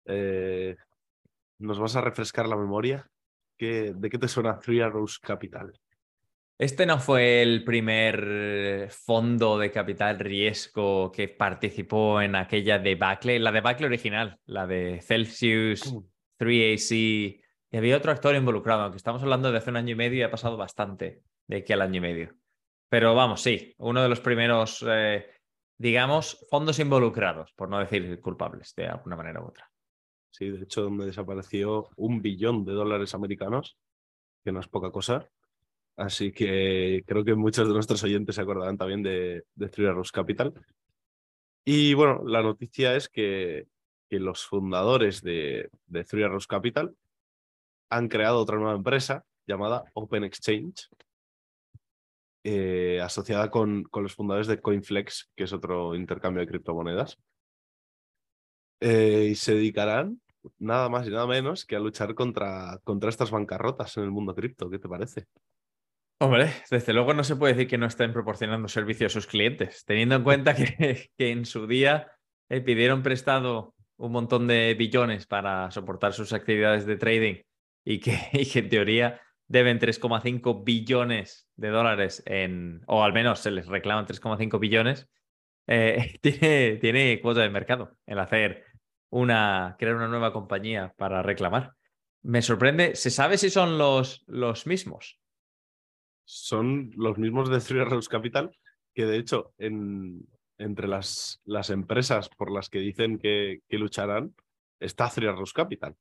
Eh, 0.05 0.75
¿Nos 1.59 1.79
vas 1.79 1.95
a 1.95 2.01
refrescar 2.01 2.47
la 2.47 2.55
memoria? 2.55 3.07
¿Qué- 3.57 3.93
¿De 3.95 4.09
qué 4.09 4.17
te 4.17 4.27
suena 4.27 4.57
Three 4.59 4.81
Arrows 4.81 5.19
Capital? 5.19 5.73
Este 6.59 6.87
no 6.87 6.97
fue 6.97 7.43
el 7.43 7.63
primer 7.63 8.89
fondo 8.89 9.59
de 9.59 9.69
capital 9.71 10.17
riesgo 10.17 11.11
que 11.11 11.27
participó 11.27 12.19
en 12.19 12.35
aquella 12.35 12.79
debacle, 12.79 13.37
la 13.39 13.51
debacle 13.51 13.85
original, 13.85 14.39
la 14.45 14.65
de 14.65 14.99
Celsius, 15.01 15.93
3AC, 16.39 17.43
y 17.71 17.77
había 17.77 17.97
otro 17.97 18.11
actor 18.11 18.35
involucrado, 18.35 18.83
aunque 18.83 18.97
estamos 18.97 19.21
hablando 19.21 19.51
de 19.51 19.57
hace 19.57 19.69
un 19.69 19.77
año 19.77 19.91
y 19.91 19.95
medio 19.95 20.19
y 20.19 20.23
ha 20.23 20.31
pasado 20.31 20.57
bastante 20.57 21.23
de 21.47 21.57
aquí 21.57 21.73
al 21.73 21.81
año 21.81 21.97
y 21.97 22.01
medio. 22.01 22.35
Pero 22.89 23.13
vamos, 23.15 23.41
sí, 23.41 23.73
uno 23.77 24.01
de 24.01 24.09
los 24.09 24.21
primeros, 24.21 24.83
eh, 24.87 25.25
digamos, 25.77 26.45
fondos 26.49 26.79
involucrados, 26.79 27.51
por 27.53 27.69
no 27.69 27.79
decir 27.79 28.19
culpables, 28.21 28.73
de 28.75 28.87
alguna 28.87 29.17
manera 29.17 29.41
u 29.41 29.47
otra. 29.47 29.69
Sí, 30.31 30.49
de 30.49 30.63
hecho, 30.63 30.83
donde 30.83 31.05
desapareció 31.05 31.89
un 31.97 32.21
billón 32.21 32.63
de 32.63 32.73
dólares 32.73 33.13
americanos, 33.13 33.77
que 34.43 34.51
no 34.51 34.59
es 34.59 34.67
poca 34.67 34.91
cosa. 34.91 35.27
Así 35.97 36.31
que 36.31 37.03
creo 37.05 37.25
que 37.25 37.33
muchos 37.33 37.67
de 37.67 37.73
nuestros 37.73 38.03
oyentes 38.03 38.35
se 38.35 38.41
acordarán 38.41 38.77
también 38.77 39.01
de, 39.01 39.45
de 39.55 39.87
Arrows 39.87 40.11
Capital. 40.11 40.53
Y 41.65 41.95
bueno, 41.95 42.21
la 42.25 42.43
noticia 42.43 42.95
es 42.95 43.09
que, 43.09 43.67
que 44.07 44.19
los 44.19 44.45
fundadores 44.45 45.21
de, 45.21 45.69
de 45.87 46.03
Three 46.03 46.23
Arrows 46.23 46.47
Capital 46.47 46.95
han 47.89 48.07
creado 48.07 48.39
otra 48.39 48.57
nueva 48.57 48.75
empresa 48.75 49.23
llamada 49.45 49.83
Open 49.93 50.23
Exchange, 50.23 50.89
eh, 52.43 52.99
asociada 53.01 53.49
con, 53.49 53.83
con 53.83 54.03
los 54.03 54.13
fundadores 54.13 54.47
de 54.47 54.61
CoinFlex, 54.61 55.31
que 55.35 55.45
es 55.45 55.53
otro 55.53 55.95
intercambio 55.95 56.41
de 56.41 56.47
criptomonedas. 56.47 57.17
Eh, 58.79 59.29
y 59.31 59.35
se 59.35 59.55
dedicarán 59.55 60.21
nada 60.59 60.87
más 60.87 61.07
y 61.07 61.09
nada 61.09 61.25
menos 61.25 61.65
que 61.65 61.75
a 61.75 61.79
luchar 61.79 62.13
contra, 62.13 62.79
contra 62.83 63.09
estas 63.09 63.31
bancarrotas 63.31 63.97
en 63.97 64.03
el 64.03 64.11
mundo 64.11 64.35
cripto. 64.35 64.69
¿Qué 64.69 64.79
te 64.79 64.87
parece? 64.87 65.25
Hombre, 66.19 66.51
desde 66.69 66.93
luego 66.93 67.13
no 67.13 67.23
se 67.23 67.35
puede 67.35 67.53
decir 67.53 67.67
que 67.67 67.77
no 67.77 67.85
estén 67.85 68.13
proporcionando 68.13 68.67
servicio 68.67 69.07
a 69.07 69.09
sus 69.09 69.27
clientes, 69.27 69.83
teniendo 69.85 70.15
en 70.15 70.23
cuenta 70.23 70.55
que, 70.55 71.09
que 71.17 71.31
en 71.31 71.45
su 71.45 71.67
día 71.67 72.11
eh, 72.49 72.61
pidieron 72.61 73.03
prestado 73.03 73.75
un 73.97 74.11
montón 74.11 74.47
de 74.47 74.75
billones 74.75 75.25
para 75.27 75.69
soportar 75.71 76.13
sus 76.13 76.33
actividades 76.33 76.85
de 76.85 76.97
trading 76.97 77.41
y 77.89 77.99
que, 77.99 78.59
en 78.59 78.69
teoría 78.69 79.21
deben 79.47 79.79
3,5 79.79 80.65
billones 80.65 81.49
de 81.55 81.69
dólares 81.69 82.21
en, 82.25 82.81
o 82.85 83.01
al 83.01 83.13
menos 83.13 83.39
se 83.39 83.49
les 83.49 83.65
reclaman 83.67 84.05
3,5 84.05 84.59
billones, 84.59 85.09
eh, 85.67 86.17
tiene, 86.21 86.77
tiene 86.81 87.21
cuota 87.21 87.41
de 87.41 87.49
mercado 87.49 87.95
el 88.05 88.19
hacer 88.19 88.65
una, 89.09 89.77
crear 89.79 89.95
una 89.95 90.09
nueva 90.09 90.33
compañía 90.33 90.93
para 90.97 91.23
reclamar. 91.23 91.75
Me 92.23 92.41
sorprende, 92.41 92.95
¿se 92.95 93.09
sabe 93.09 93.37
si 93.37 93.49
son 93.49 93.77
los, 93.77 94.25
los 94.27 94.67
mismos? 94.67 95.17
Son 96.25 96.91
los 96.97 97.17
mismos 97.17 97.49
de 97.49 97.61
Three 97.61 97.79
Arrows 97.79 98.09
Capital, 98.09 98.51
que 98.93 99.05
de 99.05 99.17
hecho, 99.17 99.53
en, 99.59 100.27
entre 100.57 100.89
las, 100.89 101.41
las 101.45 101.69
empresas 101.69 102.27
por 102.27 102.51
las 102.51 102.69
que 102.69 102.79
dicen 102.79 103.17
que, 103.17 103.61
que 103.69 103.77
lucharán, 103.77 104.35
está 104.81 105.09
Three 105.09 105.29
Arrows 105.29 105.53
Capital. 105.53 105.95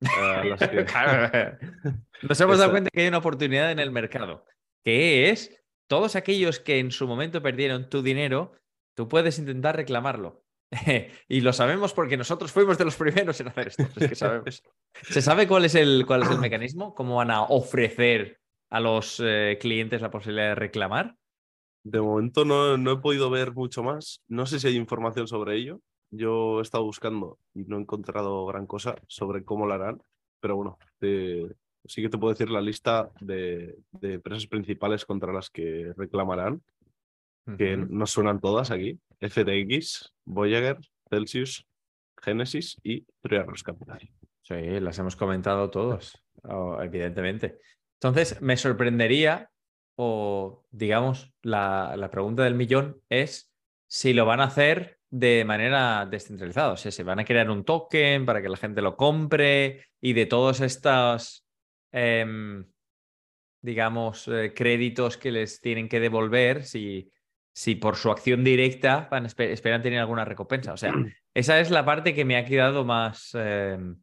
Que- 0.00 0.84
Claro. 0.84 1.58
Nos 2.22 2.40
hemos 2.40 2.58
dado 2.58 2.70
cuenta 2.70 2.90
que 2.92 3.02
hay 3.02 3.08
una 3.08 3.18
oportunidad 3.18 3.70
en 3.70 3.78
el 3.78 3.90
mercado, 3.90 4.44
que 4.84 5.30
es 5.30 5.56
todos 5.88 6.16
aquellos 6.16 6.60
que 6.60 6.78
en 6.78 6.90
su 6.90 7.06
momento 7.06 7.42
perdieron 7.42 7.88
tu 7.88 8.02
dinero, 8.02 8.52
tú 8.94 9.08
puedes 9.08 9.38
intentar 9.38 9.76
reclamarlo. 9.76 10.44
y 11.28 11.40
lo 11.40 11.52
sabemos 11.52 11.92
porque 11.92 12.16
nosotros 12.16 12.52
fuimos 12.52 12.78
de 12.78 12.84
los 12.84 12.96
primeros 12.96 13.40
en 13.40 13.48
hacer 13.48 13.68
esto. 13.68 13.82
es 13.96 14.08
que 14.08 14.14
sabemos. 14.14 14.62
¿Se 15.02 15.20
sabe 15.20 15.48
cuál 15.48 15.64
es 15.64 15.74
el, 15.74 16.04
cuál 16.06 16.22
es 16.22 16.30
el 16.30 16.38
mecanismo? 16.40 16.94
¿Cómo 16.94 17.16
van 17.16 17.30
a 17.30 17.42
ofrecer 17.42 18.38
a 18.70 18.78
los 18.80 19.20
eh, 19.24 19.58
clientes 19.60 20.00
la 20.00 20.10
posibilidad 20.10 20.50
de 20.50 20.54
reclamar? 20.54 21.16
De 21.82 22.00
momento 22.00 22.44
no, 22.44 22.76
no 22.76 22.92
he 22.92 22.96
podido 22.98 23.30
ver 23.30 23.52
mucho 23.52 23.82
más. 23.82 24.22
No 24.28 24.46
sé 24.46 24.60
si 24.60 24.68
hay 24.68 24.76
información 24.76 25.26
sobre 25.26 25.56
ello. 25.56 25.80
Yo 26.10 26.58
he 26.58 26.62
estado 26.62 26.84
buscando 26.84 27.38
y 27.54 27.64
no 27.64 27.76
he 27.76 27.80
encontrado 27.80 28.46
gran 28.46 28.66
cosa 28.66 28.96
sobre 29.06 29.44
cómo 29.44 29.66
lo 29.66 29.74
harán. 29.74 30.02
Pero 30.40 30.56
bueno, 30.56 30.78
te- 30.98 31.54
sí 31.84 32.02
que 32.02 32.08
te 32.08 32.18
puedo 32.18 32.32
decir 32.32 32.50
la 32.50 32.60
lista 32.60 33.10
de, 33.20 33.76
de 33.92 34.14
empresas 34.14 34.46
principales 34.46 35.04
contra 35.04 35.32
las 35.32 35.50
que 35.50 35.92
reclamarán, 35.96 36.62
que 37.58 37.76
nos 37.76 38.10
suenan 38.12 38.40
todas 38.40 38.70
aquí. 38.70 38.98
FTX, 39.20 40.12
Voyager, 40.24 40.78
Celsius, 41.08 41.66
Genesis 42.22 42.76
y 42.84 43.04
Three 43.22 43.38
Arrows 43.38 43.62
Capital. 43.62 43.98
Sí, 44.42 44.54
las 44.80 44.98
hemos 44.98 45.16
comentado 45.16 45.70
todos, 45.70 46.22
oh, 46.44 46.80
evidentemente. 46.82 47.58
Entonces, 48.00 48.40
me 48.40 48.56
sorprendería, 48.56 49.50
o 49.96 50.64
digamos, 50.70 51.32
la, 51.42 51.96
la 51.96 52.10
pregunta 52.10 52.44
del 52.44 52.54
millón 52.54 53.00
es 53.08 53.52
si 53.88 54.12
lo 54.12 54.26
van 54.26 54.40
a 54.40 54.44
hacer 54.44 54.99
de 55.10 55.44
manera 55.44 56.06
descentralizada. 56.06 56.72
O 56.72 56.76
sea, 56.76 56.92
si 56.92 57.02
van 57.02 57.18
a 57.18 57.24
crear 57.24 57.50
un 57.50 57.64
token 57.64 58.24
para 58.24 58.40
que 58.40 58.48
la 58.48 58.56
gente 58.56 58.80
lo 58.80 58.96
compre 58.96 59.86
y 60.00 60.12
de 60.12 60.26
todos 60.26 60.60
estos, 60.60 61.44
em, 61.92 62.64
digamos, 63.60 64.28
eh, 64.28 64.52
créditos 64.54 65.16
que 65.16 65.32
les 65.32 65.60
tienen 65.60 65.88
que 65.88 66.00
devolver, 66.00 66.64
si, 66.64 67.10
si 67.52 67.74
por 67.74 67.96
su 67.96 68.10
acción 68.10 68.44
directa 68.44 69.08
van, 69.10 69.26
esperan 69.26 69.82
tener 69.82 69.98
alguna 69.98 70.24
recompensa. 70.24 70.72
O 70.72 70.76
sea, 70.76 70.92
esa 71.34 71.60
es 71.60 71.70
la 71.70 71.84
parte 71.84 72.14
que 72.14 72.24
me 72.24 72.36
ha 72.36 72.44
quedado 72.44 72.84
más, 72.84 73.34
em, 73.34 74.00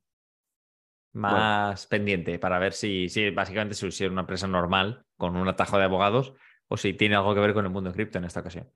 más 1.13 1.87
pendiente 1.87 2.37
para 2.37 2.59
ver 2.59 2.73
si, 2.73 3.07
si 3.07 3.29
básicamente 3.31 3.75
si 3.75 3.87
es 3.87 4.01
una 4.01 4.21
empresa 4.21 4.47
normal 4.47 5.05
con 5.15 5.37
un 5.37 5.47
atajo 5.47 5.77
de 5.77 5.85
abogados 5.85 6.33
o 6.67 6.75
si 6.75 6.93
tiene 6.93 7.15
algo 7.15 7.33
que 7.33 7.39
ver 7.39 7.53
con 7.53 7.65
el 7.65 7.71
mundo 7.71 7.93
cripto 7.93 8.17
en 8.17 8.25
esta 8.25 8.41
ocasión. 8.41 8.69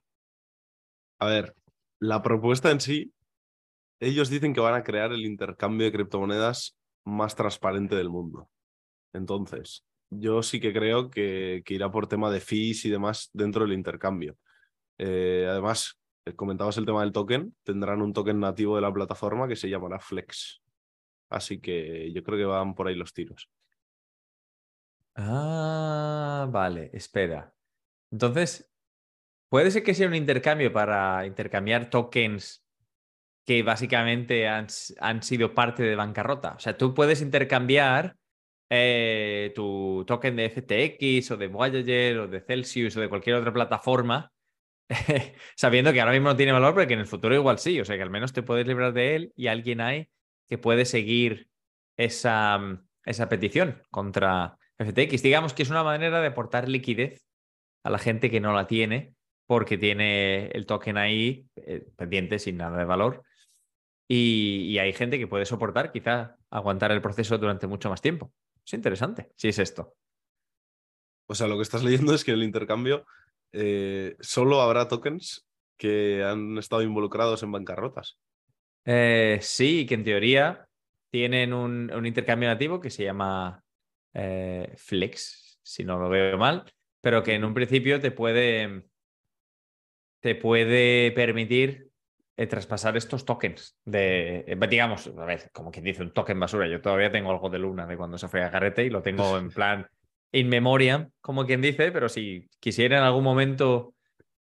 A 1.19 1.27
ver, 1.27 1.53
la 2.01 2.21
propuesta 2.23 2.71
en 2.71 2.81
sí, 2.81 3.13
ellos 3.99 4.29
dicen 4.29 4.53
que 4.53 4.59
van 4.59 4.73
a 4.73 4.83
crear 4.83 5.13
el 5.13 5.23
intercambio 5.23 5.85
de 5.85 5.91
criptomonedas 5.91 6.75
más 7.05 7.35
transparente 7.35 7.95
del 7.95 8.09
mundo. 8.09 8.49
Entonces, 9.13 9.85
yo 10.09 10.41
sí 10.41 10.59
que 10.59 10.73
creo 10.73 11.11
que, 11.11 11.63
irá 11.67 11.91
por 11.91 12.07
tema 12.07 12.31
de 12.31 12.39
fees 12.39 12.85
y 12.85 12.89
demás 12.89 13.29
dentro 13.33 13.63
del 13.63 13.73
intercambio. 13.73 14.35
Eh, 14.97 15.45
además, 15.47 15.99
eh, 16.25 16.33
comentabas 16.33 16.77
el 16.77 16.87
tema 16.87 17.01
del 17.01 17.11
token, 17.11 17.55
tendrán 17.63 18.01
un 18.01 18.13
token 18.13 18.39
nativo 18.39 18.75
de 18.75 18.81
la 18.81 18.91
plataforma 18.91 19.47
que 19.47 19.55
se 19.55 19.69
llamará 19.69 19.99
Flex. 19.99 20.63
Así 21.29 21.61
que 21.61 22.11
yo 22.11 22.23
creo 22.23 22.37
que 22.39 22.45
van 22.45 22.73
por 22.73 22.87
ahí 22.87 22.95
los 22.95 23.13
tiros. 23.13 23.47
Ah, 25.15 26.47
vale, 26.49 26.89
espera. 26.93 27.53
Entonces, 28.09 28.70
puede 29.51 29.69
ser 29.69 29.83
que 29.83 29.93
sea 29.93 30.07
un 30.07 30.15
intercambio 30.15 30.71
para 30.71 31.25
intercambiar 31.25 31.89
tokens 31.89 32.63
que 33.45 33.63
básicamente 33.63 34.47
han, 34.47 34.67
han 35.01 35.23
sido 35.23 35.53
parte 35.53 35.83
de 35.83 35.97
bancarrota. 35.97 36.53
O 36.53 36.59
sea, 36.59 36.77
tú 36.77 36.93
puedes 36.93 37.21
intercambiar 37.21 38.15
eh, 38.69 39.51
tu 39.53 40.05
token 40.07 40.37
de 40.37 40.49
FTX 40.49 41.31
o 41.31 41.37
de 41.37 41.47
Voyager 41.47 42.19
o 42.19 42.27
de 42.29 42.39
Celsius 42.39 42.95
o 42.95 43.01
de 43.01 43.09
cualquier 43.09 43.35
otra 43.35 43.51
plataforma, 43.51 44.31
sabiendo 45.57 45.91
que 45.91 45.99
ahora 45.99 46.13
mismo 46.13 46.29
no 46.29 46.37
tiene 46.37 46.53
valor, 46.53 46.73
pero 46.73 46.87
que 46.87 46.93
en 46.93 47.01
el 47.01 47.07
futuro 47.07 47.35
igual 47.35 47.59
sí. 47.59 47.77
O 47.81 47.83
sea, 47.83 47.97
que 47.97 48.03
al 48.03 48.09
menos 48.09 48.31
te 48.31 48.43
puedes 48.43 48.65
librar 48.65 48.93
de 48.93 49.15
él 49.17 49.33
y 49.35 49.47
alguien 49.47 49.81
hay 49.81 50.07
que 50.47 50.59
puede 50.59 50.85
seguir 50.85 51.49
esa, 51.97 52.57
esa 53.03 53.27
petición 53.27 53.83
contra 53.91 54.57
FTX. 54.77 55.21
Digamos 55.23 55.53
que 55.53 55.63
es 55.63 55.69
una 55.69 55.83
manera 55.83 56.21
de 56.21 56.27
aportar 56.27 56.69
liquidez 56.69 57.25
a 57.83 57.89
la 57.89 57.99
gente 57.99 58.31
que 58.31 58.39
no 58.39 58.53
la 58.53 58.65
tiene 58.65 59.13
porque 59.51 59.77
tiene 59.77 60.45
el 60.47 60.65
token 60.65 60.95
ahí 60.95 61.45
eh, 61.57 61.85
pendiente 61.97 62.39
sin 62.39 62.55
nada 62.55 62.77
de 62.77 62.85
valor. 62.85 63.21
Y, 64.07 64.77
hay 64.77 64.93
gente 64.93 65.19
que 65.19 65.27
puede 65.27 65.45
soportar, 65.45 65.91
quizá 65.91 66.37
aguantar 66.49 66.93
el 66.93 67.01
proceso 67.01 67.37
durante 67.37 67.67
mucho 67.67 67.89
más 67.89 68.01
tiempo. 68.01 68.31
Es 68.65 68.71
interesante, 68.71 69.33
si 69.35 69.49
es 69.49 69.59
esto. 69.59 69.93
O 71.27 71.35
sea, 71.35 71.47
lo 71.47 71.57
que 71.57 71.63
estás 71.63 71.83
leyendo 71.83 72.13
es 72.13 72.23
que 72.23 72.31
el 72.31 72.43
intercambio 72.43 73.05
eh, 73.51 74.15
solo 74.21 74.61
habrá 74.61 74.87
tokens 74.87 75.45
que 75.77 76.23
han 76.23 76.57
estado 76.57 76.81
involucrados 76.81 77.43
en 77.43 77.51
bancarrotas. 77.51 78.17
Eh, 78.85 79.39
sí, 79.41 79.85
que 79.85 79.95
en 79.95 80.05
teoría 80.05 80.65
tienen 81.11 81.51
un, 81.51 81.91
un 81.91 82.05
intercambio 82.05 82.47
nativo 82.47 82.79
que 82.79 82.89
se 82.89 83.03
llama 83.03 83.61
Flex, 84.13 85.59
si 85.61 85.83
no 85.83 85.99
lo 85.99 86.07
veo 86.07 86.37
mal, 86.37 86.63
pero 87.01 87.21
que 87.21 87.33
en 87.33 87.43
un 87.43 87.53
principio 87.53 87.99
te 87.99 88.11
puede, 88.11 88.85
te 90.21 90.35
puede 90.35 91.11
permitir 91.11 91.89
eh, 92.37 92.47
traspasar 92.47 92.95
estos 92.95 93.25
tokens 93.25 93.77
de, 93.83 94.45
eh, 94.47 94.67
digamos, 94.69 95.07
a 95.07 95.25
ver, 95.25 95.51
como 95.51 95.71
quien 95.71 95.83
dice, 95.83 96.01
un 96.01 96.13
token 96.13 96.39
basura. 96.39 96.67
Yo 96.67 96.81
todavía 96.81 97.11
tengo 97.11 97.31
algo 97.31 97.49
de 97.49 97.59
Luna 97.59 97.85
de 97.85 97.97
cuando 97.97 98.17
se 98.17 98.27
fue 98.27 98.41
a 98.41 98.49
Garrete 98.49 98.85
y 98.85 98.89
lo 98.89 99.01
tengo 99.01 99.37
en 99.37 99.49
plan 99.51 99.87
in 100.31 100.47
memoria, 100.47 101.09
como 101.19 101.45
quien 101.45 101.61
dice, 101.61 101.91
pero 101.91 102.07
si 102.07 102.47
quisiera 102.59 102.97
en 102.97 103.03
algún 103.03 103.23
momento 103.23 103.93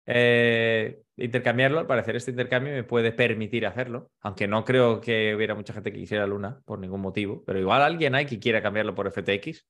eh, 0.06 1.02
intercambiarlo, 1.16 1.78
al 1.78 1.86
parecer 1.86 2.16
este 2.16 2.30
intercambio 2.30 2.72
me 2.72 2.84
puede 2.84 3.12
permitir 3.12 3.66
hacerlo, 3.66 4.10
aunque 4.20 4.48
no 4.48 4.64
creo 4.64 5.00
que 5.00 5.34
hubiera 5.34 5.54
mucha 5.54 5.74
gente 5.74 5.92
que 5.92 5.98
quisiera 5.98 6.26
Luna 6.26 6.60
por 6.64 6.78
ningún 6.78 7.00
motivo, 7.00 7.44
pero 7.44 7.58
igual 7.58 7.82
alguien 7.82 8.14
hay 8.14 8.24
que 8.26 8.38
quiera 8.38 8.62
cambiarlo 8.62 8.94
por 8.94 9.10
FTX 9.10 9.66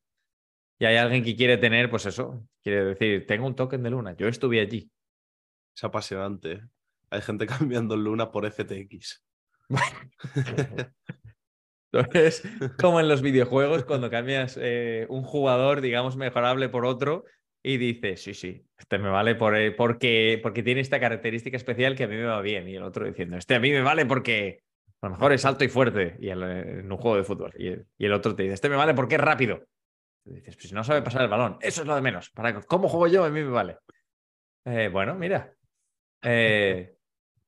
y 0.78 0.84
hay 0.84 0.96
alguien 0.96 1.24
que 1.24 1.36
quiere 1.36 1.56
tener, 1.56 1.90
pues 1.90 2.06
eso, 2.06 2.46
quiere 2.62 2.84
decir, 2.84 3.26
tengo 3.26 3.46
un 3.46 3.54
token 3.54 3.82
de 3.82 3.90
Luna, 3.90 4.16
yo 4.16 4.28
estuve 4.28 4.60
allí. 4.60 4.90
Es 5.74 5.84
apasionante. 5.84 6.62
Hay 7.10 7.22
gente 7.22 7.46
cambiando 7.46 7.96
Luna 7.96 8.30
por 8.30 8.50
FTX. 8.50 9.24
Entonces, 11.92 12.42
como 12.80 13.00
en 13.00 13.08
los 13.08 13.22
videojuegos, 13.22 13.84
cuando 13.84 14.10
cambias 14.10 14.58
eh, 14.60 15.06
un 15.08 15.22
jugador, 15.22 15.80
digamos, 15.80 16.16
mejorable 16.16 16.68
por 16.68 16.86
otro, 16.86 17.24
y 17.62 17.78
dices, 17.78 18.22
sí, 18.22 18.34
sí, 18.34 18.66
este 18.76 18.98
me 18.98 19.08
vale 19.08 19.36
por, 19.36 19.56
eh, 19.56 19.72
porque, 19.72 20.38
porque 20.42 20.62
tiene 20.62 20.82
esta 20.82 21.00
característica 21.00 21.56
especial 21.56 21.96
que 21.96 22.04
a 22.04 22.08
mí 22.08 22.16
me 22.16 22.24
va 22.24 22.42
bien. 22.42 22.68
Y 22.68 22.74
el 22.74 22.82
otro 22.82 23.06
diciendo, 23.06 23.38
este 23.38 23.54
a 23.54 23.60
mí 23.60 23.70
me 23.70 23.80
vale 23.80 24.04
porque 24.04 24.60
a 25.00 25.06
lo 25.06 25.12
mejor 25.12 25.32
es 25.32 25.44
alto 25.44 25.64
y 25.64 25.68
fuerte 25.68 26.16
y 26.20 26.28
en 26.28 26.92
un 26.92 26.98
juego 26.98 27.16
de 27.16 27.24
fútbol. 27.24 27.52
Y 27.56 27.68
el, 27.68 27.86
y 27.96 28.06
otro 28.08 28.34
te 28.34 28.42
dice, 28.42 28.54
este 28.54 28.68
me 28.68 28.76
vale 28.76 28.92
porque 28.92 29.14
es 29.14 29.20
rápido. 29.20 29.64
dices, 30.24 30.56
pues 30.56 30.72
no 30.74 30.84
sabe 30.84 31.00
pasar 31.00 31.22
el 31.22 31.28
balón, 31.28 31.56
eso 31.60 31.82
es 31.82 31.86
lo 31.86 31.94
de 31.94 32.02
menos. 32.02 32.30
Para 32.30 32.60
cómo 32.60 32.88
juego 32.88 33.06
yo, 33.06 33.24
a 33.24 33.30
mí 33.30 33.42
me 33.42 33.50
vale. 33.50 33.78
Eh, 34.66 34.88
bueno, 34.92 35.14
mira, 35.14 35.54
eh, 36.24 36.96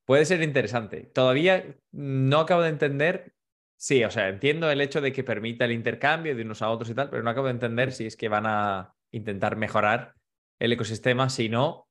puede 0.05 0.25
ser 0.25 0.41
interesante. 0.41 1.01
Todavía 1.13 1.65
no 1.91 2.39
acabo 2.39 2.61
de 2.61 2.69
entender. 2.69 3.33
Sí, 3.75 4.03
o 4.03 4.09
sea, 4.09 4.29
entiendo 4.29 4.71
el 4.71 4.81
hecho 4.81 5.01
de 5.01 5.11
que 5.11 5.23
permita 5.23 5.65
el 5.65 5.71
intercambio 5.71 6.35
de 6.35 6.41
unos 6.41 6.61
a 6.61 6.69
otros 6.69 6.89
y 6.89 6.95
tal, 6.95 7.09
pero 7.09 7.21
no 7.21 7.29
acabo 7.29 7.47
de 7.47 7.53
entender 7.53 7.91
si 7.91 8.07
es 8.07 8.15
que 8.15 8.29
van 8.29 8.45
a 8.47 8.95
intentar 9.11 9.55
mejorar 9.55 10.15
el 10.59 10.71
ecosistema, 10.71 11.29
si 11.29 11.49
no, 11.49 11.87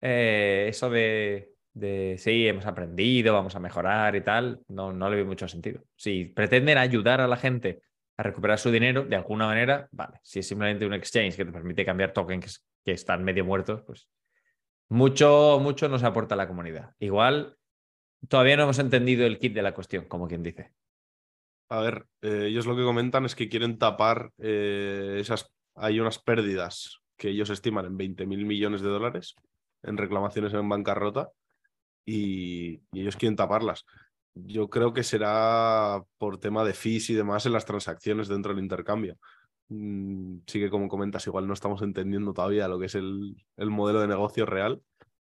eh, 0.00 0.66
eso 0.68 0.88
de, 0.88 1.52
de 1.74 2.16
sí, 2.18 2.46
hemos 2.48 2.66
aprendido, 2.66 3.34
vamos 3.34 3.54
a 3.54 3.60
mejorar 3.60 4.16
y 4.16 4.22
tal, 4.22 4.60
no, 4.68 4.92
no 4.92 5.10
le 5.10 5.16
veo 5.16 5.26
mucho 5.26 5.48
sentido. 5.48 5.82
Si 5.96 6.24
pretenden 6.24 6.78
ayudar 6.78 7.20
a 7.20 7.28
la 7.28 7.36
gente 7.36 7.82
a 8.16 8.22
recuperar 8.22 8.58
su 8.58 8.70
dinero 8.70 9.04
de 9.04 9.16
alguna 9.16 9.46
manera, 9.46 9.88
vale. 9.92 10.18
Si 10.22 10.40
es 10.40 10.48
simplemente 10.48 10.86
un 10.86 10.94
exchange 10.94 11.36
que 11.36 11.44
te 11.44 11.52
permite 11.52 11.84
cambiar 11.84 12.12
tokens 12.12 12.64
que 12.84 12.92
están 12.92 13.22
medio 13.22 13.44
muertos, 13.44 13.82
pues 13.82 14.08
mucho, 14.88 15.58
mucho 15.60 15.88
nos 15.88 16.02
aporta 16.02 16.36
la 16.36 16.48
comunidad. 16.48 16.94
Igual 16.98 17.56
todavía 18.28 18.56
no 18.56 18.64
hemos 18.64 18.78
entendido 18.78 19.26
el 19.26 19.38
kit 19.38 19.54
de 19.54 19.62
la 19.62 19.74
cuestión, 19.74 20.06
como 20.06 20.26
quien 20.26 20.42
dice. 20.42 20.72
A 21.70 21.80
ver, 21.80 22.06
eh, 22.22 22.46
ellos 22.46 22.66
lo 22.66 22.74
que 22.74 22.82
comentan 22.82 23.24
es 23.26 23.34
que 23.34 23.48
quieren 23.48 23.78
tapar 23.78 24.32
eh, 24.38 25.18
esas. 25.20 25.52
Hay 25.74 26.00
unas 26.00 26.18
pérdidas 26.18 26.98
que 27.16 27.28
ellos 27.28 27.50
estiman 27.50 27.86
en 27.86 27.96
20 27.96 28.26
mil 28.26 28.46
millones 28.46 28.80
de 28.80 28.88
dólares 28.88 29.34
en 29.82 29.96
reclamaciones 29.96 30.52
en 30.54 30.68
bancarrota 30.68 31.30
y, 32.04 32.80
y, 32.92 33.00
ellos 33.00 33.16
quieren 33.16 33.36
taparlas. 33.36 33.84
Yo 34.34 34.70
creo 34.70 34.92
que 34.92 35.02
será 35.02 36.02
por 36.16 36.38
tema 36.38 36.64
de 36.64 36.72
fees 36.72 37.10
y 37.10 37.14
demás 37.14 37.44
en 37.46 37.52
las 37.52 37.66
transacciones 37.66 38.28
dentro 38.28 38.54
del 38.54 38.62
intercambio. 38.62 39.18
Mm, 39.68 40.38
sí 40.46 40.60
que 40.60 40.70
como 40.70 40.88
comentas, 40.88 41.26
igual 41.26 41.46
no 41.46 41.52
estamos 41.52 41.82
entendiendo 41.82 42.32
todavía 42.32 42.68
lo 42.68 42.78
que 42.78 42.86
es 42.86 42.94
el, 42.94 43.36
el, 43.56 43.70
modelo 43.70 44.00
de 44.00 44.08
negocio 44.08 44.46
real, 44.46 44.82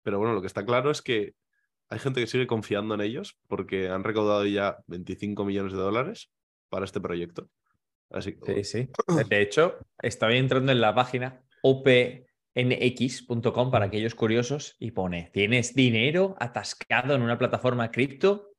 pero 0.04 0.20
bueno, 0.20 0.34
lo 0.34 0.42
que 0.42 0.48
está 0.48 0.66
claro 0.66 0.90
es 0.90 1.02
que 1.02 1.36
hay 1.90 2.00
gente 2.00 2.22
que 2.22 2.28
sigue 2.28 2.48
confiando 2.48 2.96
en 2.96 3.02
ellos 3.02 3.38
porque 3.48 3.90
han 3.90 4.06
recaudado 4.06 4.46
ya 4.46 4.78
25 4.88 5.44
millones 5.44 5.74
de 5.74 5.80
dólares 5.80 6.32
para 6.70 6.86
este 6.86 7.02
proyecto. 7.02 7.50
Así 8.10 8.38
Sí, 8.46 8.64
sí. 8.64 8.90
De 9.30 9.42
hecho, 9.42 9.78
estaba 10.02 10.34
entrando 10.34 10.72
en 10.72 10.80
la 10.82 10.96
página 10.96 11.44
opnx.com 11.64 12.22
para 13.72 13.86
aquellos 13.86 14.16
curiosos 14.16 14.76
y 14.80 14.92
pone, 14.92 15.30
¿tienes 15.34 15.74
dinero 15.76 16.36
atascado 16.40 17.14
en 17.16 17.22
una 17.22 17.38
plataforma 17.38 17.92
cripto? 17.92 18.52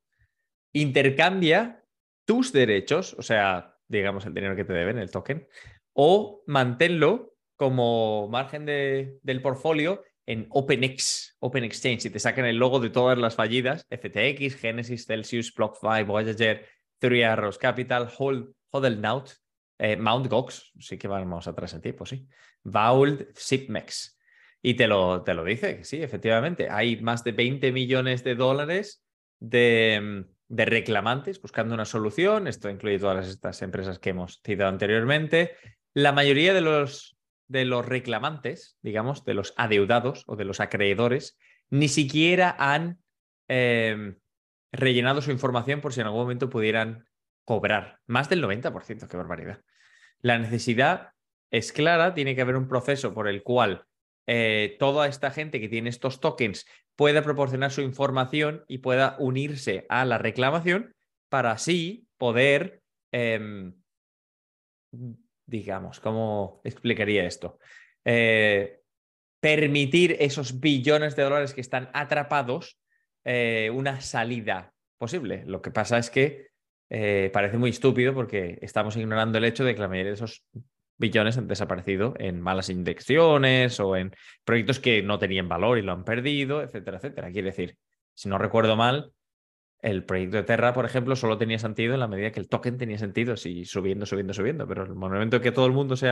Intercambia 0.71 1.83
tus 2.25 2.53
derechos, 2.53 3.15
o 3.15 3.23
sea, 3.23 3.72
digamos, 3.97 4.25
el 4.25 4.33
dinero 4.33 4.55
que 4.55 4.65
te 4.65 4.73
deben, 4.73 4.97
el 4.97 5.11
token, 5.11 5.47
o 5.93 6.43
manténlo 6.47 7.35
como 7.55 8.27
margen 8.29 8.65
de, 8.65 9.19
del 9.21 9.41
portfolio 9.41 10.03
en 10.25 10.47
OpenX, 10.49 11.37
Open 11.39 11.63
Exchange, 11.63 12.05
y 12.05 12.09
te 12.09 12.19
sacan 12.19 12.45
el 12.45 12.57
logo 12.57 12.79
de 12.79 12.89
todas 12.89 13.17
las 13.17 13.35
fallidas, 13.35 13.85
FTX, 13.89 14.55
Genesis, 14.55 15.05
Celsius, 15.05 15.53
BlockFi, 15.53 16.03
Voyager, 16.05 16.65
Three 16.99 17.23
Arrows 17.23 17.57
Capital, 17.57 18.09
Hodlnaut, 18.71 19.31
eh, 19.79 19.97
Mount 19.97 20.27
Gox, 20.27 20.71
sí 20.79 20.97
que 20.97 21.07
vamos 21.07 21.47
atrás 21.47 21.73
en 21.73 21.81
tiempo, 21.81 22.05
sí, 22.05 22.27
Vault, 22.63 23.37
Zipmex. 23.37 24.17
Y 24.61 24.75
te 24.75 24.87
lo, 24.87 25.23
te 25.23 25.33
lo 25.33 25.43
dice, 25.43 25.83
sí, 25.83 26.01
efectivamente, 26.01 26.69
hay 26.69 27.01
más 27.01 27.23
de 27.25 27.33
20 27.33 27.73
millones 27.73 28.23
de 28.23 28.35
dólares 28.35 29.03
de, 29.41 30.25
de 30.47 30.65
reclamantes 30.65 31.41
buscando 31.41 31.73
una 31.73 31.85
solución. 31.85 32.47
Esto 32.47 32.69
incluye 32.69 32.99
todas 32.99 33.27
estas 33.27 33.61
empresas 33.61 33.99
que 33.99 34.11
hemos 34.11 34.41
citado 34.43 34.69
anteriormente. 34.69 35.55
La 35.93 36.11
mayoría 36.11 36.53
de 36.53 36.61
los, 36.61 37.17
de 37.47 37.65
los 37.65 37.85
reclamantes, 37.85 38.77
digamos, 38.81 39.23
de 39.25 39.33
los 39.33 39.53
adeudados 39.57 40.23
o 40.27 40.35
de 40.35 40.45
los 40.45 40.59
acreedores, 40.59 41.37
ni 41.69 41.87
siquiera 41.87 42.55
han 42.57 42.99
eh, 43.47 44.15
rellenado 44.71 45.21
su 45.21 45.31
información 45.31 45.81
por 45.81 45.93
si 45.93 46.01
en 46.01 46.07
algún 46.07 46.21
momento 46.21 46.49
pudieran 46.49 47.05
cobrar. 47.45 47.99
Más 48.05 48.29
del 48.29 48.43
90%, 48.43 49.07
qué 49.07 49.17
barbaridad. 49.17 49.61
La 50.21 50.37
necesidad 50.37 51.09
es 51.51 51.71
clara, 51.71 52.13
tiene 52.13 52.35
que 52.35 52.41
haber 52.41 52.55
un 52.55 52.67
proceso 52.67 53.13
por 53.13 53.27
el 53.27 53.43
cual 53.43 53.85
eh, 54.27 54.75
toda 54.79 55.07
esta 55.07 55.31
gente 55.31 55.59
que 55.59 55.69
tiene 55.69 55.89
estos 55.89 56.19
tokens 56.19 56.65
pueda 56.95 57.21
proporcionar 57.23 57.71
su 57.71 57.81
información 57.81 58.63
y 58.67 58.79
pueda 58.79 59.15
unirse 59.19 59.85
a 59.89 60.05
la 60.05 60.17
reclamación 60.17 60.93
para 61.29 61.51
así 61.51 62.07
poder, 62.17 62.83
eh, 63.11 63.71
digamos, 65.47 65.99
¿cómo 65.99 66.61
explicaría 66.63 67.25
esto? 67.25 67.59
Eh, 68.05 68.81
permitir 69.39 70.17
esos 70.19 70.59
billones 70.59 71.15
de 71.15 71.23
dólares 71.23 71.53
que 71.53 71.61
están 71.61 71.89
atrapados 71.93 72.79
eh, 73.25 73.71
una 73.73 73.99
salida 74.01 74.73
posible. 74.97 75.43
Lo 75.47 75.61
que 75.61 75.71
pasa 75.71 75.97
es 75.97 76.09
que 76.09 76.53
parece 77.33 77.57
muy 77.57 77.71
estúpido 77.71 78.13
porque 78.13 78.59
estamos 78.61 78.95
ignorando 78.95 79.39
el 79.39 79.45
hecho 79.45 79.63
de 79.63 79.73
que 79.73 79.81
la 79.81 79.87
mayoría 79.87 80.11
de 80.11 80.15
esos 80.15 80.45
billones 80.97 81.37
han 81.37 81.47
desaparecido 81.47 82.13
en 82.17 82.41
malas 82.41 82.69
inyecciones 82.69 83.79
o 83.79 83.95
en 83.95 84.13
proyectos 84.43 84.79
que 84.79 85.01
no 85.03 85.19
tenían 85.19 85.49
valor 85.49 85.77
y 85.77 85.81
lo 85.81 85.91
han 85.91 86.03
perdido, 86.03 86.61
etcétera, 86.61 86.97
etcétera. 86.97 87.31
Quiere 87.31 87.49
decir, 87.49 87.77
si 88.13 88.29
no 88.29 88.37
recuerdo 88.37 88.75
mal, 88.75 89.11
el 89.81 90.05
proyecto 90.05 90.37
de 90.37 90.43
Terra, 90.43 90.73
por 90.73 90.85
ejemplo, 90.85 91.15
solo 91.15 91.37
tenía 91.37 91.59
sentido 91.59 91.93
en 91.93 91.99
la 91.99 92.07
medida 92.07 92.31
que 92.31 92.39
el 92.39 92.47
token 92.47 92.77
tenía 92.77 92.97
sentido, 92.97 93.35
si 93.35 93.65
subiendo, 93.65 94.05
subiendo, 94.05 94.33
subiendo, 94.33 94.65
pero 94.65 94.83
el 94.83 94.95
momento 94.95 95.41
que 95.41 95.51
todo 95.51 95.65
el 95.65 95.73
mundo 95.73 95.97
se 95.97 96.09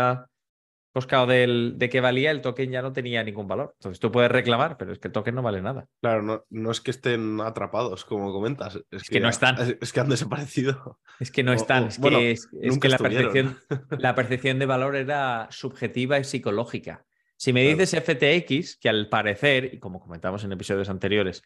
ha 0.92 0.94
coscado 0.94 1.26
del, 1.26 1.76
de 1.78 1.90
que 1.90 2.02
valía, 2.02 2.32
el 2.32 2.42
token 2.42 2.70
ya 2.70 2.82
no 2.82 2.92
tenía 2.92 3.24
ningún 3.24 3.48
valor. 3.48 3.74
Entonces 3.78 4.00
tú 4.00 4.12
puedes 4.12 4.30
reclamar, 4.30 4.78
pero 4.78 4.92
es 4.92 5.00
que 5.00 5.08
el 5.08 5.14
token 5.14 5.36
no 5.36 5.42
vale 5.42 5.62
nada. 5.62 5.88
Claro, 6.02 6.22
no, 6.22 6.46
no 6.50 6.72
es 6.72 6.82
que 6.82 6.92
estén 6.92 7.40
atrapados, 7.40 8.04
como 8.04 8.34
comentas. 8.34 8.76
Es, 8.76 8.84
es 8.92 9.04
que, 9.04 9.16
que, 9.16 9.20
no 9.22 9.30
están. 9.30 9.56
Es, 9.82 9.94
que 9.94 10.00
han 10.02 10.10
desaparecido. 10.10 11.00
Es 11.20 11.32
que 11.32 11.44
no 11.44 11.54
están. 11.54 11.84
O, 11.84 11.86
o, 11.86 11.90
es 11.90 11.98
que, 12.00 12.32
es, 12.32 12.50
es 12.62 12.80
que 12.80 12.90
la 12.90 12.98
percepción, 12.98 13.60
la 13.98 14.16
percepción, 14.16 14.60
de 14.60 14.66
valor 14.66 14.96
era 14.98 15.48
subjetiva 15.50 16.20
y 16.20 16.26
psicológica. 16.26 17.06
Si 17.38 17.54
me 17.54 17.64
dices 17.64 17.92
claro. 17.92 18.06
FTX, 18.06 18.78
que 18.78 18.90
al 18.90 19.08
parecer, 19.08 19.74
y 19.74 19.80
como 19.80 20.00
comentamos 20.00 20.44
en 20.44 20.52
episodios 20.52 20.90
anteriores, 20.90 21.42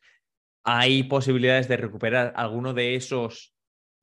hay 0.63 1.03
posibilidades 1.03 1.67
de 1.67 1.77
recuperar 1.77 2.33
alguno 2.35 2.73
de 2.73 2.95
esos 2.95 3.55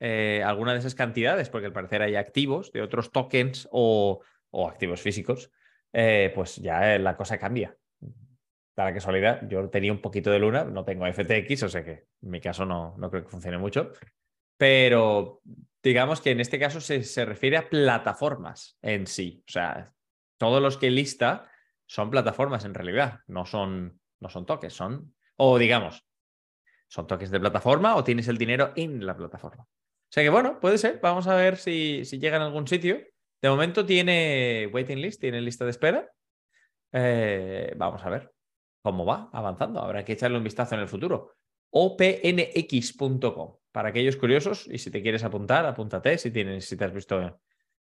eh, 0.04 0.42
alguna 0.44 0.72
de 0.72 0.80
esas 0.80 0.96
cantidades, 0.96 1.48
porque 1.48 1.66
al 1.66 1.72
parecer 1.72 2.02
hay 2.02 2.16
activos 2.16 2.72
de 2.72 2.82
otros 2.82 3.12
tokens 3.12 3.68
o, 3.70 4.20
o 4.52 4.68
activos 4.68 5.00
físicos, 5.00 5.50
eh, 5.92 6.32
pues 6.34 6.56
ya 6.56 6.98
la 6.98 7.16
cosa 7.16 7.38
cambia. 7.38 7.76
Da 8.74 8.84
la 8.84 8.94
casualidad, 8.94 9.46
yo 9.48 9.68
tenía 9.68 9.92
un 9.92 10.00
poquito 10.00 10.30
de 10.30 10.38
Luna, 10.38 10.64
no 10.64 10.84
tengo 10.84 11.06
FTX, 11.06 11.64
o 11.64 11.68
sea 11.68 11.84
que 11.84 12.06
en 12.22 12.30
mi 12.30 12.40
caso 12.40 12.64
no, 12.64 12.94
no 12.96 13.10
creo 13.10 13.24
que 13.24 13.28
funcione 13.28 13.58
mucho, 13.58 13.92
pero 14.56 15.42
digamos 15.82 16.20
que 16.20 16.30
en 16.30 16.40
este 16.40 16.58
caso 16.58 16.80
se, 16.80 17.02
se 17.02 17.24
refiere 17.24 17.58
a 17.58 17.68
plataformas 17.68 18.78
en 18.80 19.06
sí. 19.06 19.42
O 19.46 19.52
sea, 19.52 19.92
todos 20.38 20.62
los 20.62 20.78
que 20.78 20.90
lista 20.90 21.50
son 21.86 22.10
plataformas 22.10 22.64
en 22.64 22.72
realidad, 22.72 23.20
no 23.26 23.44
son, 23.44 24.00
no 24.20 24.28
son 24.30 24.46
toques, 24.46 24.72
son, 24.72 25.14
o 25.36 25.58
digamos, 25.58 26.06
son 26.88 27.06
toques 27.06 27.30
de 27.30 27.40
plataforma 27.40 27.96
o 27.96 28.04
tienes 28.04 28.28
el 28.28 28.38
dinero 28.38 28.72
en 28.76 29.04
la 29.04 29.16
plataforma. 29.16 29.64
O 29.64 30.14
sea 30.14 30.22
que 30.22 30.30
bueno, 30.30 30.60
puede 30.60 30.78
ser, 30.78 31.00
vamos 31.02 31.26
a 31.26 31.34
ver 31.34 31.56
si, 31.56 32.04
si 32.04 32.18
llega 32.18 32.36
en 32.36 32.42
algún 32.42 32.68
sitio. 32.68 33.00
De 33.42 33.50
momento 33.50 33.84
tiene 33.84 34.70
waiting 34.72 35.02
list, 35.02 35.20
tiene 35.20 35.40
lista 35.40 35.64
de 35.64 35.72
espera. 35.72 36.08
Eh, 36.92 37.74
vamos 37.76 38.04
a 38.04 38.08
ver 38.08 38.32
cómo 38.82 39.04
va 39.04 39.30
avanzando. 39.32 39.80
Habrá 39.80 40.04
que 40.04 40.12
echarle 40.12 40.38
un 40.38 40.44
vistazo 40.44 40.76
en 40.76 40.82
el 40.82 40.88
futuro. 40.88 41.34
opnx.com 41.70 43.56
para 43.72 43.88
aquellos 43.88 44.16
curiosos 44.16 44.68
y 44.70 44.78
si 44.78 44.90
te 44.90 45.02
quieres 45.02 45.24
apuntar, 45.24 45.66
apúntate 45.66 46.18
si, 46.18 46.30
tienes, 46.30 46.66
si 46.66 46.76
te 46.76 46.84
has 46.84 46.92
visto 46.92 47.40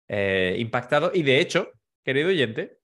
eh, 0.10 0.56
impactado. 0.58 1.12
Y 1.14 1.24
de 1.24 1.40
hecho, 1.40 1.72
querido 2.04 2.30
oyente, 2.30 2.80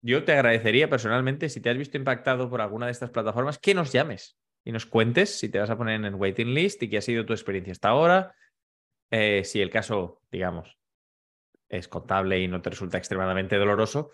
yo 0.00 0.24
te 0.24 0.32
agradecería 0.32 0.88
personalmente 0.88 1.50
si 1.50 1.60
te 1.60 1.68
has 1.68 1.76
visto 1.76 1.98
impactado 1.98 2.48
por 2.48 2.62
alguna 2.62 2.86
de 2.86 2.92
estas 2.92 3.10
plataformas 3.10 3.58
que 3.58 3.74
nos 3.74 3.92
llames 3.92 4.38
y 4.64 4.72
nos 4.72 4.86
cuentes 4.86 5.38
si 5.38 5.50
te 5.50 5.58
vas 5.58 5.68
a 5.68 5.76
poner 5.76 6.02
en 6.02 6.14
waiting 6.14 6.54
list 6.54 6.82
y 6.82 6.88
qué 6.88 6.98
ha 6.98 7.02
sido 7.02 7.26
tu 7.26 7.34
experiencia 7.34 7.72
hasta 7.72 7.88
ahora. 7.88 8.34
Eh, 9.10 9.42
si 9.44 9.60
el 9.60 9.70
caso, 9.70 10.22
digamos, 10.30 10.77
es 11.68 11.88
contable 11.88 12.40
y 12.40 12.48
no 12.48 12.62
te 12.62 12.70
resulta 12.70 12.98
extremadamente 12.98 13.56
doloroso, 13.56 14.10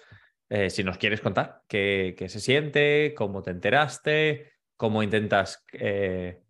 eh, 0.48 0.70
si 0.70 0.84
nos 0.84 0.98
quieres 0.98 1.20
contar 1.20 1.62
qué, 1.68 2.14
se 2.28 2.40
siente, 2.40 3.14
cómo 3.16 3.42
te 3.42 3.50
enteraste, 3.50 4.52
cómo 4.76 5.02
intentas 5.02 5.64
eh, 5.72 6.42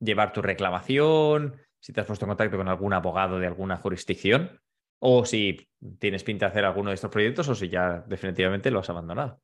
llevar 0.00 0.32
tu 0.32 0.42
reclamación, 0.42 1.56
si 1.78 1.92
te 1.92 2.00
has 2.00 2.06
puesto 2.06 2.24
en 2.24 2.30
contacto 2.30 2.56
con 2.56 2.68
algún 2.68 2.92
abogado 2.92 3.38
de 3.38 3.46
alguna 3.46 3.76
jurisdicción, 3.76 4.60
o 4.98 5.24
si 5.24 5.68
tienes 5.98 6.24
pinta 6.24 6.46
de 6.46 6.50
hacer 6.50 6.64
alguno 6.64 6.90
de 6.90 6.94
estos 6.94 7.10
proyectos 7.10 7.48
o 7.48 7.54
si 7.54 7.68
ya 7.68 8.04
definitivamente 8.06 8.70
lo 8.70 8.80
has 8.80 8.90
abandonado. 8.90 9.40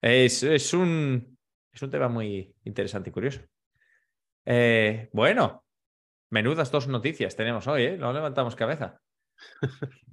Es, 0.00 0.72
un, 0.72 1.38
tema 1.90 2.08
muy 2.08 2.54
interesante 2.64 3.10
y 3.10 3.12
curioso. 3.12 3.40
Eh, 4.44 5.08
bueno, 5.12 5.64
menudas 6.30 6.70
dos 6.70 6.88
noticias 6.88 7.36
tenemos 7.36 7.66
hoy. 7.66 7.96
No 7.98 8.12
levantamos 8.12 8.56
cabeza. 8.56 9.00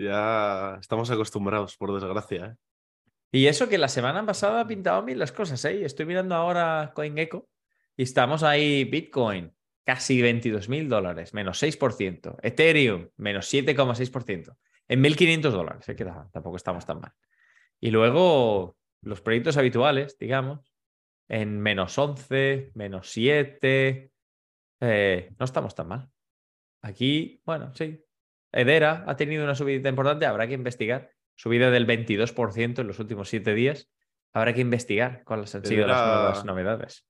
ya 0.00 0.78
estamos 0.80 1.10
acostumbrados, 1.10 1.76
por 1.76 1.92
desgracia. 1.92 2.46
¿eh? 2.46 2.56
Y 3.32 3.46
eso 3.46 3.68
que 3.68 3.78
la 3.78 3.88
semana 3.88 4.24
pasada 4.26 4.66
pintado 4.66 5.02
bien 5.04 5.18
las 5.18 5.32
cosas, 5.32 5.64
¿eh? 5.64 5.84
Estoy 5.84 6.06
mirando 6.06 6.34
ahora 6.34 6.92
CoinGecko 6.94 7.48
y 7.96 8.02
estamos 8.02 8.42
ahí 8.42 8.84
Bitcoin, 8.84 9.52
casi 9.84 10.20
22 10.20 10.68
mil 10.68 10.88
dólares, 10.88 11.34
menos 11.34 11.62
6%. 11.62 12.38
Ethereum, 12.42 13.08
menos 13.16 13.52
7,6%. 13.52 14.56
En 14.88 15.02
1.500 15.04 15.50
dólares, 15.50 15.84
se 15.84 15.94
queda, 15.94 16.28
tampoco 16.32 16.56
estamos 16.56 16.84
tan 16.84 17.00
mal. 17.00 17.12
Y 17.80 17.90
luego 17.90 18.76
los 19.02 19.20
proyectos 19.20 19.56
habituales, 19.56 20.18
digamos, 20.18 20.74
en 21.28 21.60
menos 21.60 21.96
11, 21.96 22.72
menos 22.74 23.08
7. 23.10 24.10
Eh, 24.80 25.32
no 25.38 25.44
estamos 25.44 25.74
tan 25.74 25.88
mal. 25.88 26.10
Aquí, 26.82 27.40
bueno, 27.44 27.72
sí. 27.74 28.04
Edera 28.52 29.04
ha 29.06 29.16
tenido 29.16 29.44
una 29.44 29.54
subida 29.54 29.88
importante, 29.88 30.26
habrá 30.26 30.46
que 30.46 30.54
investigar. 30.54 31.10
Subida 31.36 31.70
del 31.70 31.86
22% 31.86 32.80
en 32.80 32.86
los 32.86 32.98
últimos 32.98 33.28
7 33.28 33.54
días. 33.54 33.90
Habrá 34.32 34.52
que 34.52 34.60
investigar 34.60 35.22
cuáles 35.24 35.54
han 35.54 35.64
sido 35.64 35.86
las 35.86 36.06
nuevas 36.06 36.44
novedades. 36.44 37.06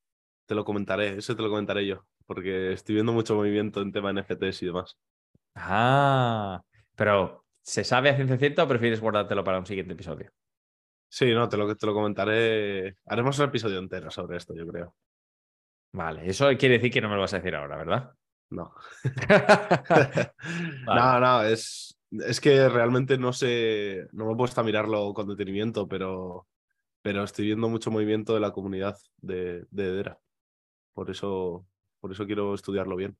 Te 0.46 0.54
lo 0.54 0.64
comentaré, 0.64 1.18
eso 1.18 1.36
te 1.36 1.42
lo 1.42 1.50
comentaré 1.50 1.86
yo, 1.86 2.06
porque 2.26 2.72
estoy 2.72 2.94
viendo 2.96 3.12
mucho 3.12 3.34
movimiento 3.34 3.82
en 3.82 3.92
tema 3.92 4.12
NFTs 4.12 4.62
y 4.62 4.66
demás. 4.66 4.96
Ah, 5.54 6.62
pero 6.96 7.44
¿se 7.62 7.84
sabe 7.84 8.10
a 8.10 8.16
ciencia 8.16 8.38
cierta 8.38 8.64
o 8.64 8.68
prefieres 8.68 9.00
guardártelo 9.00 9.44
para 9.44 9.58
un 9.58 9.66
siguiente 9.66 9.92
episodio? 9.92 10.30
Sí, 11.08 11.32
no, 11.34 11.48
te 11.48 11.56
lo, 11.56 11.74
te 11.76 11.86
lo 11.86 11.92
comentaré. 11.92 12.96
Haremos 13.06 13.38
un 13.38 13.46
episodio 13.46 13.80
entero 13.80 14.10
sobre 14.10 14.36
esto, 14.36 14.54
yo 14.54 14.66
creo. 14.66 14.94
Vale, 15.92 16.28
eso 16.28 16.48
quiere 16.56 16.76
decir 16.76 16.92
que 16.92 17.00
no 17.00 17.08
me 17.08 17.16
lo 17.16 17.22
vas 17.22 17.34
a 17.34 17.38
decir 17.38 17.54
ahora, 17.54 17.76
¿verdad? 17.76 18.12
No. 18.50 18.74
vale. 20.86 21.00
No, 21.00 21.20
no, 21.20 21.42
es, 21.44 21.98
es 22.10 22.40
que 22.40 22.68
realmente 22.68 23.16
no 23.16 23.32
sé, 23.32 24.08
no 24.12 24.26
me 24.26 24.32
he 24.32 24.36
puesto 24.36 24.60
a 24.60 24.64
mirarlo 24.64 25.14
con 25.14 25.28
detenimiento, 25.28 25.86
pero, 25.86 26.48
pero 27.02 27.22
estoy 27.24 27.46
viendo 27.46 27.68
mucho 27.68 27.90
movimiento 27.90 28.34
de 28.34 28.40
la 28.40 28.52
comunidad 28.52 28.96
de, 29.18 29.66
de 29.70 29.84
Edera. 29.86 30.18
Por 30.92 31.10
eso, 31.10 31.66
por 32.00 32.10
eso 32.12 32.26
quiero 32.26 32.54
estudiarlo 32.54 32.96
bien. 32.96 33.16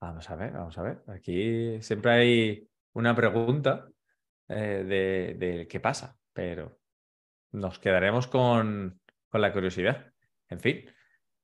Vamos 0.00 0.30
a 0.30 0.36
ver, 0.36 0.52
vamos 0.52 0.78
a 0.78 0.82
ver. 0.82 1.02
Aquí 1.08 1.82
siempre 1.82 2.12
hay 2.12 2.68
una 2.92 3.14
pregunta 3.16 3.88
eh, 4.48 4.84
de, 4.86 5.46
de 5.46 5.66
qué 5.66 5.80
pasa 5.80 6.16
pero 6.36 6.78
nos 7.52 7.78
quedaremos 7.78 8.26
con, 8.26 9.00
con 9.30 9.40
la 9.40 9.54
curiosidad. 9.54 10.12
En 10.50 10.60
fin, 10.60 10.84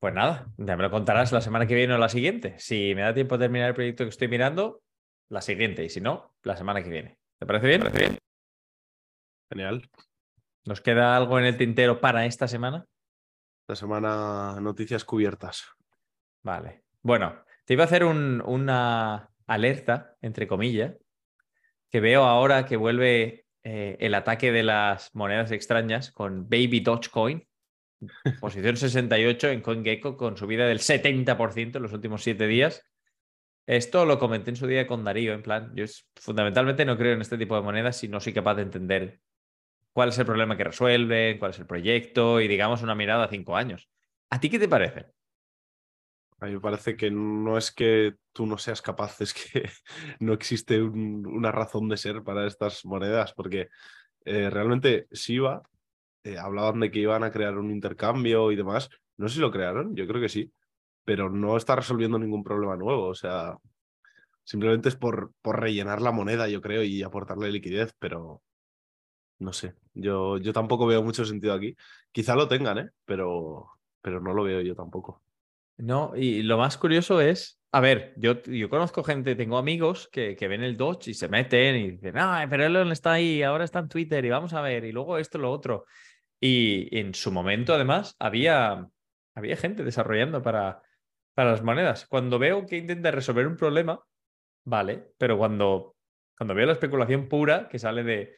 pues 0.02 0.14
nada, 0.14 0.48
ya 0.56 0.76
me 0.76 0.82
lo 0.82 0.90
contarás 0.90 1.30
la 1.30 1.40
semana 1.40 1.64
que 1.68 1.76
viene 1.76 1.94
o 1.94 1.98
la 1.98 2.08
siguiente. 2.08 2.56
Si 2.58 2.92
me 2.96 3.02
da 3.02 3.14
tiempo 3.14 3.38
de 3.38 3.44
terminar 3.44 3.68
el 3.68 3.74
proyecto 3.76 4.02
que 4.02 4.10
estoy 4.10 4.26
mirando, 4.26 4.82
la 5.28 5.40
siguiente, 5.40 5.84
y 5.84 5.90
si 5.90 6.00
no, 6.00 6.34
la 6.42 6.56
semana 6.56 6.82
que 6.82 6.90
viene. 6.90 7.18
¿Te 7.38 7.46
parece 7.46 7.68
bien? 7.68 7.82
¿Parece 7.82 7.98
bien? 7.98 8.18
Genial. 9.48 9.88
¿Nos 10.64 10.80
queda 10.80 11.16
algo 11.16 11.38
en 11.38 11.44
el 11.44 11.56
tintero 11.56 12.00
para 12.00 12.26
esta 12.26 12.48
semana? 12.48 12.84
Esta 13.60 13.76
semana 13.76 14.58
noticias 14.60 15.04
cubiertas. 15.04 15.68
Vale. 16.42 16.82
Bueno, 17.02 17.44
te 17.64 17.74
iba 17.74 17.84
a 17.84 17.86
hacer 17.86 18.02
un, 18.02 18.42
una 18.44 19.30
alerta, 19.46 20.16
entre 20.20 20.48
comillas, 20.48 20.96
que 21.90 22.00
veo 22.00 22.24
ahora 22.24 22.66
que 22.66 22.76
vuelve 22.76 23.46
eh, 23.62 23.98
el 24.00 24.16
ataque 24.16 24.50
de 24.50 24.64
las 24.64 25.14
monedas 25.14 25.52
extrañas 25.52 26.10
con 26.10 26.48
Baby 26.48 26.80
Dogecoin, 26.80 27.46
posición 28.40 28.76
68 28.76 29.48
en 29.48 29.60
CoinGecko 29.60 30.16
con 30.16 30.36
subida 30.36 30.66
del 30.66 30.78
70% 30.78 31.76
en 31.76 31.82
los 31.82 31.92
últimos 31.92 32.22
siete 32.22 32.46
días. 32.46 32.82
Esto 33.66 34.04
lo 34.04 34.18
comenté 34.18 34.50
en 34.50 34.56
su 34.56 34.66
día 34.66 34.86
con 34.86 35.04
Darío, 35.04 35.32
en 35.34 35.42
plan, 35.42 35.72
yo 35.74 35.84
fundamentalmente 36.16 36.84
no 36.84 36.98
creo 36.98 37.14
en 37.14 37.20
este 37.20 37.38
tipo 37.38 37.54
de 37.54 37.62
monedas 37.62 37.96
si 37.96 38.08
no 38.08 38.18
soy 38.20 38.32
capaz 38.32 38.56
de 38.56 38.62
entender 38.62 39.20
cuál 39.92 40.08
es 40.08 40.18
el 40.18 40.26
problema 40.26 40.56
que 40.56 40.64
resuelve, 40.64 41.38
cuál 41.38 41.52
es 41.52 41.58
el 41.58 41.66
proyecto 41.66 42.40
y 42.40 42.48
digamos 42.48 42.82
una 42.82 42.94
mirada 42.94 43.24
a 43.24 43.28
cinco 43.28 43.56
años. 43.56 43.88
¿A 44.30 44.40
ti 44.40 44.50
qué 44.50 44.58
te 44.58 44.68
parece? 44.68 45.06
A 46.40 46.46
mí 46.46 46.54
me 46.54 46.60
parece 46.60 46.96
que 46.96 47.08
no 47.08 47.56
es 47.56 47.70
que 47.70 48.16
tú 48.32 48.46
no 48.46 48.58
seas 48.58 48.82
capaz, 48.82 49.20
es 49.20 49.32
que 49.32 49.70
no 50.18 50.32
existe 50.32 50.82
un, 50.82 51.24
una 51.24 51.52
razón 51.52 51.88
de 51.88 51.96
ser 51.96 52.24
para 52.24 52.48
estas 52.48 52.84
monedas, 52.84 53.32
porque 53.32 53.68
eh, 54.24 54.50
realmente 54.50 55.06
Shiba 55.12 55.62
eh, 56.24 56.38
hablaban 56.38 56.80
de 56.80 56.90
que 56.90 57.00
iban 57.00 57.24
a 57.24 57.30
crear 57.30 57.56
un 57.58 57.70
intercambio 57.70 58.52
y 58.52 58.56
demás. 58.56 58.88
No 59.16 59.28
sé 59.28 59.36
si 59.36 59.40
lo 59.40 59.50
crearon, 59.50 59.94
yo 59.94 60.06
creo 60.06 60.20
que 60.20 60.28
sí, 60.28 60.52
pero 61.04 61.30
no 61.30 61.56
está 61.56 61.76
resolviendo 61.76 62.18
ningún 62.18 62.44
problema 62.44 62.76
nuevo. 62.76 63.08
O 63.08 63.14
sea, 63.14 63.56
simplemente 64.44 64.88
es 64.88 64.96
por, 64.96 65.32
por 65.42 65.60
rellenar 65.60 66.00
la 66.00 66.12
moneda, 66.12 66.48
yo 66.48 66.60
creo, 66.60 66.82
y 66.82 67.02
aportarle 67.02 67.50
liquidez, 67.50 67.94
pero 67.98 68.42
no 69.38 69.52
sé. 69.52 69.74
Yo, 69.94 70.38
yo 70.38 70.52
tampoco 70.52 70.86
veo 70.86 71.02
mucho 71.02 71.24
sentido 71.24 71.54
aquí. 71.54 71.76
Quizá 72.12 72.34
lo 72.34 72.48
tengan, 72.48 72.78
¿eh? 72.78 72.90
pero, 73.04 73.70
pero 74.00 74.20
no 74.20 74.32
lo 74.32 74.44
veo 74.44 74.60
yo 74.60 74.74
tampoco. 74.74 75.22
No, 75.76 76.12
y 76.14 76.42
lo 76.42 76.58
más 76.58 76.78
curioso 76.78 77.20
es, 77.20 77.60
a 77.72 77.80
ver, 77.80 78.12
yo, 78.16 78.42
yo 78.42 78.68
conozco 78.68 79.02
gente, 79.02 79.34
tengo 79.34 79.58
amigos 79.58 80.08
que, 80.12 80.36
que 80.36 80.46
ven 80.46 80.62
el 80.62 80.76
Dodge 80.76 81.08
y 81.08 81.14
se 81.14 81.28
meten 81.28 81.76
y 81.76 81.90
dicen, 81.92 82.18
ah, 82.18 82.46
pero 82.48 82.64
Elon 82.64 82.92
está 82.92 83.12
ahí, 83.12 83.42
ahora 83.42 83.64
está 83.64 83.80
en 83.80 83.88
Twitter 83.88 84.24
y 84.24 84.30
vamos 84.30 84.52
a 84.52 84.60
ver, 84.60 84.84
y 84.84 84.92
luego 84.92 85.18
esto, 85.18 85.38
lo 85.38 85.50
otro. 85.50 85.86
Y, 86.44 86.98
en 86.98 87.14
su 87.14 87.30
momento, 87.30 87.72
además, 87.72 88.16
había, 88.18 88.88
había 89.36 89.56
gente 89.56 89.84
desarrollando 89.84 90.42
para, 90.42 90.82
para 91.34 91.52
las 91.52 91.62
monedas. 91.62 92.06
Cuando 92.06 92.40
veo 92.40 92.66
que 92.66 92.78
intenta 92.78 93.12
resolver 93.12 93.46
un 93.46 93.56
problema, 93.56 94.04
vale, 94.64 95.12
pero 95.18 95.38
cuando, 95.38 95.94
cuando 96.36 96.54
veo 96.54 96.66
la 96.66 96.72
especulación 96.72 97.28
pura 97.28 97.68
que 97.68 97.78
sale 97.78 98.02
de, 98.02 98.34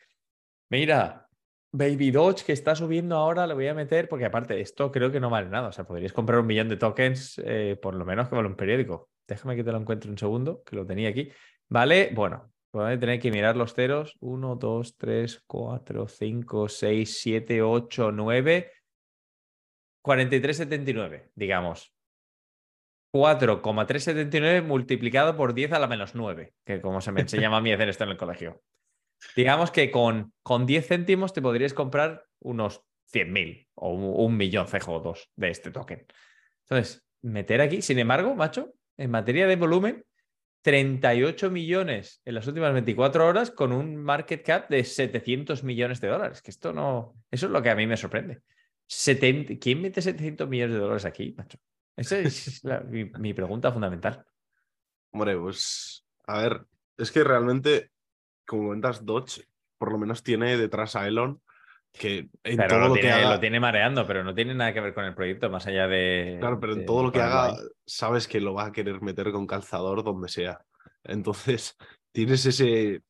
mira, 0.68 1.28
Baby 1.72 2.10
Doge 2.10 2.44
que 2.44 2.52
está 2.52 2.76
subiendo 2.76 3.16
ahora, 3.16 3.46
le 3.46 3.54
voy 3.54 3.68
a 3.68 3.74
meter, 3.74 4.06
porque 4.06 4.26
aparte, 4.26 4.60
esto 4.60 4.92
creo 4.92 5.10
que 5.10 5.18
no 5.18 5.30
vale 5.30 5.48
nada. 5.48 5.68
O 5.68 5.72
sea, 5.72 5.86
podrías 5.86 6.12
comprar 6.12 6.40
un 6.40 6.46
millón 6.46 6.68
de 6.68 6.76
tokens, 6.76 7.40
eh, 7.42 7.78
por 7.80 7.94
lo 7.94 8.04
menos 8.04 8.28
que 8.28 8.36
vale 8.36 8.48
un 8.48 8.54
periódico. 8.54 9.08
Déjame 9.26 9.56
que 9.56 9.64
te 9.64 9.72
lo 9.72 9.78
encuentre 9.78 10.10
un 10.10 10.18
segundo, 10.18 10.62
que 10.62 10.76
lo 10.76 10.84
tenía 10.84 11.08
aquí. 11.08 11.32
Vale, 11.70 12.10
bueno, 12.14 12.52
tener 12.98 13.20
que 13.20 13.30
mirar 13.30 13.56
los 13.56 13.74
ceros. 13.74 14.16
1, 14.20 14.56
2, 14.56 14.96
3, 14.96 15.42
4, 15.46 16.08
5, 16.08 16.68
6, 16.68 17.20
7, 17.20 17.62
8, 17.62 18.12
9, 18.12 18.72
43,79, 20.02 21.30
digamos. 21.34 21.94
4,379 23.12 24.62
multiplicado 24.62 25.36
por 25.36 25.54
10 25.54 25.72
a 25.72 25.78
la 25.78 25.86
menos 25.86 26.16
9, 26.16 26.52
que 26.64 26.80
como 26.80 27.00
se 27.00 27.12
me 27.12 27.20
enseñaba 27.20 27.58
a 27.58 27.60
mí 27.60 27.72
hacer 27.72 27.88
esto 27.88 28.02
en 28.04 28.10
el 28.10 28.16
colegio. 28.16 28.60
Digamos 29.36 29.70
que 29.70 29.90
con, 29.90 30.32
con 30.42 30.66
10 30.66 30.88
céntimos 30.88 31.32
te 31.32 31.40
podrías 31.40 31.72
comprar 31.72 32.24
unos 32.40 32.82
100.000 33.12 33.68
o 33.74 33.92
un, 33.92 34.36
millón 34.36 34.66
CJ2 34.66 35.28
de 35.36 35.50
este 35.50 35.70
token. 35.70 36.06
Entonces, 36.62 37.06
meter 37.22 37.60
aquí, 37.60 37.82
sin 37.82 37.98
embargo, 38.00 38.34
macho, 38.34 38.74
en 38.96 39.10
materia 39.10 39.46
de 39.46 39.56
volumen, 39.56 40.04
38 40.64 41.50
millones 41.50 42.22
en 42.24 42.34
las 42.34 42.46
últimas 42.46 42.72
24 42.72 43.26
horas 43.26 43.50
con 43.50 43.70
un 43.70 43.96
market 43.96 44.42
cap 44.42 44.70
de 44.70 44.82
700 44.82 45.62
millones 45.62 46.00
de 46.00 46.08
dólares. 46.08 46.40
Que 46.40 46.50
esto 46.50 46.72
no. 46.72 47.14
Eso 47.30 47.46
es 47.46 47.52
lo 47.52 47.62
que 47.62 47.68
a 47.68 47.74
mí 47.74 47.86
me 47.86 47.98
sorprende. 47.98 48.40
¿Quién 49.60 49.82
mete 49.82 50.00
700 50.00 50.48
millones 50.48 50.74
de 50.74 50.80
dólares 50.80 51.04
aquí, 51.04 51.34
macho? 51.36 51.58
Esa 51.94 52.18
es 52.18 52.62
mi, 53.18 53.34
pregunta 53.34 53.72
fundamental. 53.72 54.24
Hombre, 55.12 55.36
pues 55.36 56.06
a 56.26 56.40
ver, 56.40 56.66
es 56.96 57.12
que 57.12 57.22
realmente, 57.22 57.90
como 58.46 58.68
comentas, 58.68 59.04
Dodge 59.04 59.44
por 59.76 59.92
lo 59.92 59.98
menos 59.98 60.22
tiene 60.22 60.56
detrás 60.56 60.96
a 60.96 61.06
Elon 61.06 61.42
que 61.98 62.28
en 62.42 62.56
todo 62.68 62.78
lo, 62.78 62.88
lo 62.88 62.94
tiene, 62.94 63.08
que 63.08 63.14
haga... 63.14 63.34
lo 63.34 63.40
tiene 63.40 63.60
mareando, 63.60 64.06
pero 64.06 64.24
no 64.24 64.34
tiene 64.34 64.54
nada 64.54 64.72
que 64.72 64.80
ver 64.80 64.94
con 64.94 65.04
el 65.04 65.14
proyecto, 65.14 65.48
más 65.48 65.66
allá 65.66 65.86
de. 65.86 66.36
Claro, 66.40 66.58
pero 66.58 66.74
en 66.74 66.84
todo 66.84 67.04
lo 67.04 67.12
que 67.12 67.20
haga, 67.20 67.56
sabes 67.86 68.26
que 68.26 68.40
lo 68.40 68.54
va 68.54 68.66
a 68.66 68.72
querer 68.72 69.00
meter 69.00 69.30
con 69.30 69.46
calzador 69.46 70.02
donde 70.02 70.28
sea. 70.28 70.60
Entonces, 71.04 71.76
tienes 72.12 72.44
ese, 72.46 73.02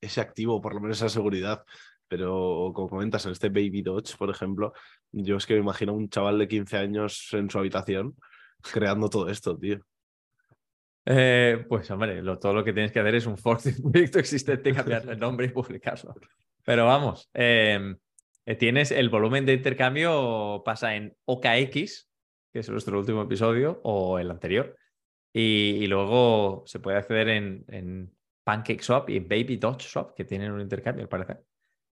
ese 0.00 0.20
activo, 0.20 0.60
por 0.60 0.74
lo 0.74 0.80
menos 0.80 0.98
esa 0.98 1.08
seguridad. 1.08 1.64
Pero 2.06 2.72
como 2.74 2.88
comentas, 2.88 3.24
en 3.24 3.32
este 3.32 3.48
Baby 3.48 3.82
Dodge, 3.82 4.16
por 4.18 4.30
ejemplo, 4.30 4.72
yo 5.10 5.36
es 5.36 5.46
que 5.46 5.54
me 5.54 5.60
imagino 5.60 5.92
a 5.92 5.96
un 5.96 6.08
chaval 6.08 6.38
de 6.38 6.48
15 6.48 6.76
años 6.76 7.28
en 7.32 7.48
su 7.48 7.58
habitación 7.58 8.14
creando 8.72 9.08
todo 9.08 9.28
esto, 9.28 9.56
tío. 9.58 9.80
Eh, 11.06 11.64
pues 11.68 11.90
hombre, 11.90 12.22
todo 12.40 12.54
lo 12.54 12.64
que 12.64 12.72
tienes 12.72 12.90
que 12.90 13.00
hacer 13.00 13.14
es 13.14 13.26
un 13.26 13.36
fork 13.36 13.62
de 13.64 13.82
un 13.82 13.92
proyecto 13.92 14.18
existente, 14.18 14.72
cambiar 14.72 15.08
el 15.08 15.18
nombre 15.18 15.46
y 15.46 15.50
publicarlo. 15.50 16.14
Pero 16.64 16.86
vamos, 16.86 17.28
eh, 17.34 17.94
tienes 18.58 18.90
el 18.90 19.08
volumen 19.08 19.46
de 19.46 19.54
intercambio 19.54 20.62
pasa 20.64 20.96
en 20.96 21.16
OKX, 21.24 22.10
que 22.52 22.58
es 22.60 22.68
nuestro 22.68 22.98
último 22.98 23.22
episodio, 23.22 23.80
o 23.84 24.18
el 24.18 24.30
anterior. 24.30 24.76
Y, 25.32 25.86
luego 25.88 26.62
se 26.66 26.78
puede 26.78 26.98
acceder 26.98 27.28
en, 27.28 27.64
en 27.68 28.14
PancakeSwap 28.44 29.10
y 29.10 29.18
Baby 29.18 29.56
Dodge 29.56 29.82
Swap, 29.82 30.14
que 30.14 30.24
tienen 30.24 30.52
un 30.52 30.60
intercambio, 30.60 31.08
al 31.10 31.44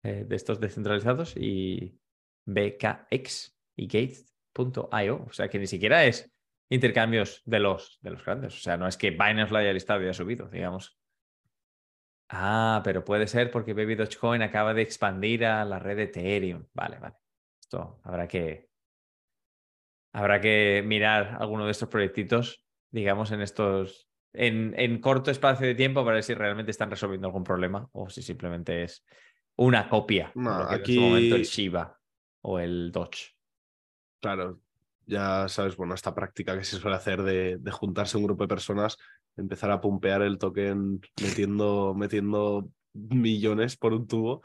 eh, 0.03 0.23
de 0.25 0.35
estos 0.35 0.59
descentralizados, 0.59 1.35
y 1.35 1.99
BKX 2.45 3.57
y 3.75 3.87
Gate.io. 3.87 5.25
O 5.27 5.33
sea 5.33 5.49
que 5.49 5.59
ni 5.59 5.67
siquiera 5.67 6.05
es 6.05 6.31
intercambios 6.69 7.41
de 7.45 7.59
los, 7.59 7.99
de 8.01 8.11
los 8.11 8.23
grandes. 8.23 8.55
O 8.55 8.59
sea, 8.59 8.77
no 8.77 8.87
es 8.87 8.97
que 8.97 9.11
Binance 9.11 9.51
lo 9.51 9.57
haya 9.57 9.73
listado 9.73 10.01
y 10.01 10.03
haya 10.03 10.13
subido, 10.13 10.47
digamos. 10.47 10.97
Ah, 12.29 12.81
pero 12.83 13.05
puede 13.05 13.27
ser 13.27 13.51
porque 13.51 13.73
Baby 13.73 13.95
Dogecoin 13.95 14.41
acaba 14.41 14.73
de 14.73 14.81
expandir 14.81 15.45
a 15.45 15.63
la 15.65 15.79
red 15.79 15.97
de 15.97 16.03
Ethereum. 16.03 16.65
Vale, 16.73 16.99
vale. 16.99 17.15
Esto 17.59 17.99
habrá 18.03 18.27
que. 18.27 18.69
Habrá 20.13 20.39
que 20.39 20.81
mirar 20.85 21.37
alguno 21.39 21.65
de 21.65 21.71
estos 21.71 21.89
proyectitos, 21.89 22.63
digamos, 22.91 23.31
en 23.31 23.41
estos. 23.41 24.09
En, 24.33 24.73
en 24.77 24.99
corto 24.99 25.31
espacio 25.31 25.65
de 25.65 25.75
tiempo 25.75 26.03
para 26.03 26.15
ver 26.15 26.23
si 26.23 26.33
realmente 26.33 26.71
están 26.71 26.89
resolviendo 26.89 27.27
algún 27.27 27.45
problema 27.45 27.87
o 27.93 28.09
si 28.09 28.21
simplemente 28.21 28.83
es 28.83 29.05
una 29.55 29.87
copia. 29.87 30.31
No, 30.35 30.67
de 30.67 30.75
aquí... 30.75 30.95
En 30.95 30.99
su 30.99 31.07
momento 31.07 31.35
el 31.35 31.43
Shiba 31.43 31.99
o 32.41 32.59
el 32.59 32.91
Doge. 32.91 33.33
Claro, 34.19 34.59
ya 35.05 35.47
sabes, 35.47 35.75
bueno, 35.75 35.93
esta 35.93 36.15
práctica 36.15 36.57
que 36.57 36.63
se 36.63 36.77
suele 36.77 36.97
hacer 36.97 37.21
de, 37.23 37.59
juntarse 37.71 38.17
un 38.17 38.23
grupo 38.23 38.43
de 38.43 38.47
personas, 38.47 38.97
empezar 39.37 39.71
a 39.71 39.81
pumpear 39.81 40.21
el 40.21 40.37
token 40.37 41.01
metiendo, 41.21 41.93
metiendo 41.93 42.69
millones 42.93 43.77
por 43.77 43.93
un 43.93 44.07
tubo 44.07 44.41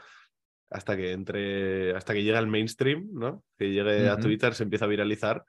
hasta 0.69 0.95
que 0.95 1.11
entre, 1.11 1.95
hasta 1.95 2.13
que 2.13 2.23
llega 2.23 2.39
el 2.39 2.47
mainstream, 2.47 3.09
¿no? 3.11 3.43
Que 3.57 3.71
llegue 3.71 4.09
a 4.09 4.17
Twitter, 4.17 4.53
se 4.53 4.63
empieza 4.63 4.85
a 4.85 4.89
viralizar 4.89 5.43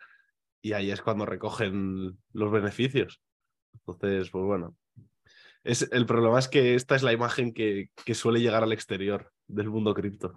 y 0.60 0.72
ahí 0.72 0.90
es 0.90 1.00
cuando 1.00 1.26
recogen 1.26 2.18
los 2.32 2.50
beneficios. 2.50 3.20
Entonces, 3.74 4.30
pues 4.30 4.44
bueno. 4.44 4.76
Es, 5.64 5.88
el 5.92 6.06
problema 6.06 6.40
es 6.40 6.48
que 6.48 6.74
esta 6.74 6.96
es 6.96 7.04
la 7.04 7.12
imagen 7.12 7.52
que, 7.52 7.90
que 8.04 8.14
suele 8.14 8.40
llegar 8.40 8.64
al 8.64 8.72
exterior 8.72 9.32
del 9.46 9.70
mundo 9.70 9.94
cripto. 9.94 10.34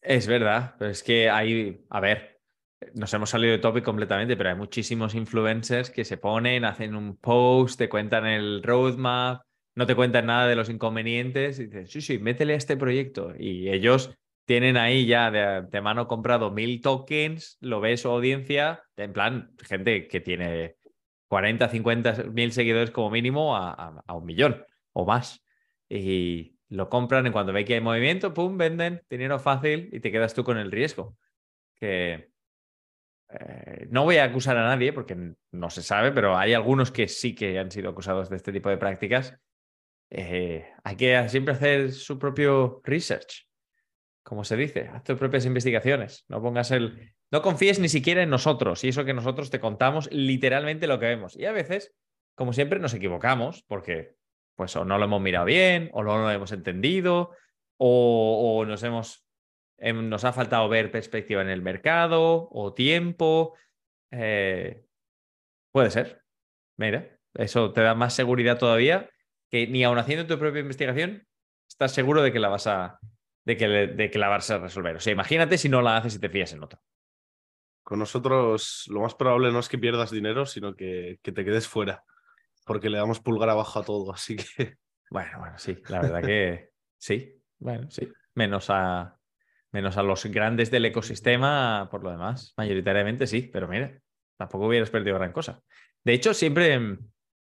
Es 0.00 0.26
verdad, 0.26 0.74
pero 0.78 0.90
es 0.90 1.02
que 1.02 1.28
hay, 1.28 1.84
a 1.90 2.00
ver, 2.00 2.37
nos 2.94 3.12
hemos 3.14 3.30
salido 3.30 3.52
de 3.52 3.58
topic 3.58 3.84
completamente, 3.84 4.36
pero 4.36 4.50
hay 4.50 4.56
muchísimos 4.56 5.14
influencers 5.14 5.90
que 5.90 6.04
se 6.04 6.16
ponen, 6.16 6.64
hacen 6.64 6.94
un 6.94 7.16
post, 7.16 7.78
te 7.78 7.88
cuentan 7.88 8.26
el 8.26 8.62
roadmap, 8.62 9.42
no 9.74 9.86
te 9.86 9.94
cuentan 9.94 10.26
nada 10.26 10.46
de 10.46 10.56
los 10.56 10.68
inconvenientes 10.68 11.58
y 11.58 11.66
dicen, 11.66 11.86
sí, 11.86 12.00
sí, 12.00 12.18
métele 12.18 12.54
a 12.54 12.56
este 12.56 12.76
proyecto. 12.76 13.32
Y 13.38 13.68
ellos 13.68 14.14
tienen 14.44 14.76
ahí 14.76 15.06
ya 15.06 15.30
de, 15.30 15.80
mano 15.80 16.06
comprado 16.08 16.50
mil 16.50 16.80
tokens, 16.80 17.58
lo 17.60 17.80
ve 17.80 17.96
su 17.96 18.08
audiencia, 18.08 18.82
en 18.96 19.12
plan, 19.12 19.52
gente 19.62 20.08
que 20.08 20.20
tiene 20.20 20.76
40, 21.28 21.68
50 21.68 22.24
mil 22.32 22.52
seguidores 22.52 22.90
como 22.90 23.10
mínimo 23.10 23.56
a, 23.56 24.02
a 24.06 24.14
un 24.14 24.24
millón 24.24 24.64
o 24.92 25.04
más. 25.04 25.44
Y 25.88 26.56
lo 26.68 26.88
compran 26.88 27.26
y 27.26 27.30
cuando 27.30 27.52
ve 27.52 27.64
que 27.64 27.74
hay 27.74 27.80
movimiento, 27.80 28.34
pum, 28.34 28.56
venden, 28.56 29.02
dinero 29.08 29.38
fácil 29.38 29.88
y 29.92 30.00
te 30.00 30.10
quedas 30.12 30.34
tú 30.34 30.44
con 30.44 30.58
el 30.58 30.70
riesgo. 30.70 31.16
Que 31.76 32.30
eh, 33.30 33.86
no 33.90 34.04
voy 34.04 34.16
a 34.16 34.24
acusar 34.24 34.56
a 34.56 34.66
nadie 34.66 34.92
porque 34.92 35.16
no 35.52 35.70
se 35.70 35.82
sabe, 35.82 36.12
pero 36.12 36.36
hay 36.36 36.54
algunos 36.54 36.90
que 36.90 37.08
sí 37.08 37.34
que 37.34 37.58
han 37.58 37.70
sido 37.70 37.90
acusados 37.90 38.30
de 38.30 38.36
este 38.36 38.52
tipo 38.52 38.70
de 38.70 38.78
prácticas. 38.78 39.36
Eh, 40.10 40.66
hay 40.84 40.96
que 40.96 41.28
siempre 41.28 41.54
hacer 41.54 41.92
su 41.92 42.18
propio 42.18 42.80
research, 42.84 43.46
como 44.22 44.44
se 44.44 44.56
dice, 44.56 44.88
haz 44.92 45.04
tus 45.04 45.18
propias 45.18 45.44
investigaciones. 45.44 46.24
No 46.28 46.40
pongas 46.40 46.70
el. 46.70 47.14
No 47.30 47.42
confíes 47.42 47.78
ni 47.78 47.90
siquiera 47.90 48.22
en 48.22 48.30
nosotros 48.30 48.82
y 48.84 48.88
eso 48.88 49.04
que 49.04 49.12
nosotros 49.12 49.50
te 49.50 49.60
contamos 49.60 50.08
literalmente 50.10 50.86
lo 50.86 50.98
que 50.98 51.06
vemos. 51.06 51.36
Y 51.36 51.44
a 51.44 51.52
veces, 51.52 51.94
como 52.34 52.54
siempre, 52.54 52.78
nos 52.78 52.94
equivocamos 52.94 53.64
porque 53.68 54.16
pues 54.54 54.74
o 54.76 54.84
no 54.84 54.98
lo 54.98 55.04
hemos 55.04 55.20
mirado 55.20 55.44
bien, 55.44 55.90
o 55.92 56.02
no 56.02 56.18
lo 56.18 56.30
hemos 56.30 56.50
entendido, 56.52 57.30
o 57.76 58.64
nos 58.66 58.82
hemos 58.82 59.27
Em, 59.78 60.08
nos 60.08 60.24
ha 60.24 60.32
faltado 60.32 60.68
ver 60.68 60.90
perspectiva 60.90 61.40
en 61.40 61.48
el 61.48 61.62
mercado 61.62 62.48
o 62.50 62.74
tiempo. 62.74 63.54
Eh, 64.10 64.84
puede 65.72 65.90
ser. 65.90 66.22
Mira, 66.76 67.18
eso 67.34 67.72
te 67.72 67.82
da 67.82 67.94
más 67.94 68.14
seguridad 68.14 68.58
todavía 68.58 69.08
que 69.50 69.66
ni 69.66 69.84
aun 69.84 69.98
haciendo 69.98 70.26
tu 70.26 70.38
propia 70.38 70.60
investigación 70.60 71.26
estás 71.68 71.92
seguro 71.92 72.22
de 72.22 72.32
que 72.32 72.40
la 72.40 72.48
vas 72.48 72.66
a, 72.66 72.98
de 73.44 73.56
que, 73.56 73.68
de 73.68 74.10
que 74.10 74.18
la 74.18 74.28
vas 74.28 74.50
a 74.50 74.58
resolver. 74.58 74.96
O 74.96 75.00
sea, 75.00 75.12
imagínate 75.12 75.58
si 75.58 75.68
no 75.68 75.80
la 75.82 75.96
haces 75.96 76.16
y 76.16 76.20
te 76.20 76.28
fías 76.28 76.52
en 76.52 76.62
otro. 76.62 76.80
Con 77.82 77.98
nosotros 77.98 78.84
lo 78.88 79.00
más 79.00 79.14
probable 79.14 79.50
no 79.52 79.60
es 79.60 79.68
que 79.68 79.78
pierdas 79.78 80.10
dinero, 80.10 80.44
sino 80.44 80.74
que, 80.74 81.18
que 81.22 81.32
te 81.32 81.44
quedes 81.44 81.66
fuera, 81.66 82.04
porque 82.66 82.90
le 82.90 82.98
damos 82.98 83.20
pulgar 83.20 83.48
abajo 83.48 83.78
a 83.78 83.84
todo, 83.84 84.12
así 84.12 84.36
que... 84.36 84.76
Bueno, 85.10 85.38
bueno, 85.38 85.58
sí, 85.58 85.78
la 85.88 86.02
verdad 86.02 86.22
que 86.22 86.70
sí, 86.98 87.40
bueno, 87.58 87.90
sí. 87.90 88.12
Menos 88.34 88.68
a, 88.68 89.17
menos 89.72 89.96
a 89.96 90.02
los 90.02 90.24
grandes 90.26 90.70
del 90.70 90.84
ecosistema, 90.84 91.88
por 91.90 92.02
lo 92.02 92.10
demás, 92.10 92.54
mayoritariamente 92.56 93.26
sí, 93.26 93.42
pero 93.52 93.68
mira, 93.68 93.98
tampoco 94.38 94.66
hubieras 94.66 94.90
perdido 94.90 95.16
gran 95.16 95.32
cosa. 95.32 95.62
De 96.04 96.14
hecho, 96.14 96.34
siempre, 96.34 96.78
mm, 96.78 96.98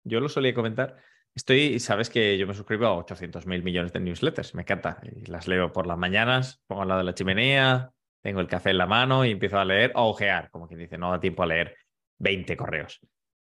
yo 0.03 0.19
lo 0.19 0.29
solía 0.29 0.53
comentar, 0.53 0.97
estoy, 1.35 1.79
sabes 1.79 2.09
que 2.09 2.37
yo 2.37 2.47
me 2.47 2.53
suscribo 2.53 2.85
a 2.85 2.97
800 2.97 3.45
mil 3.45 3.63
millones 3.63 3.93
de 3.93 3.99
newsletters, 3.99 4.55
me 4.55 4.63
encanta, 4.63 4.99
y 5.03 5.25
las 5.25 5.47
leo 5.47 5.71
por 5.71 5.87
las 5.87 5.97
mañanas, 5.97 6.61
pongo 6.67 6.81
al 6.81 6.89
lado 6.89 6.99
de 6.99 7.05
la 7.05 7.13
chimenea, 7.13 7.91
tengo 8.21 8.41
el 8.41 8.47
café 8.47 8.71
en 8.71 8.77
la 8.79 8.87
mano 8.87 9.25
y 9.25 9.31
empiezo 9.31 9.59
a 9.59 9.65
leer, 9.65 9.91
a 9.95 10.01
ojear, 10.01 10.49
como 10.51 10.67
quien 10.67 10.79
dice, 10.79 10.97
no 10.97 11.11
da 11.11 11.19
tiempo 11.19 11.43
a 11.43 11.47
leer 11.47 11.77
20 12.19 12.57
correos. 12.57 12.99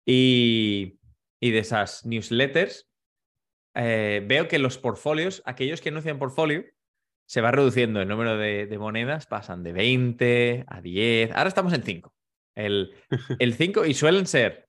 Y, 0.06 0.98
y 1.40 1.50
de 1.50 1.58
esas 1.58 2.06
newsletters, 2.06 2.88
eh, 3.74 4.24
veo 4.26 4.48
que 4.48 4.58
los 4.58 4.78
portfolios, 4.78 5.42
aquellos 5.44 5.80
que 5.80 5.88
anuncian 5.88 6.18
portfolio, 6.18 6.64
se 7.30 7.40
va 7.40 7.52
reduciendo 7.52 8.02
el 8.02 8.08
número 8.08 8.36
de, 8.36 8.76
monedas, 8.76 9.26
pasan 9.26 9.62
de 9.62 9.72
20 9.72 10.64
a 10.66 10.80
10, 10.80 11.30
ahora 11.30 11.46
estamos 11.46 11.72
en 11.72 11.84
5. 11.84 12.12
El, 12.56 12.92
5 13.56 13.86
y 13.86 13.94
suelen 13.94 14.26
ser 14.26 14.68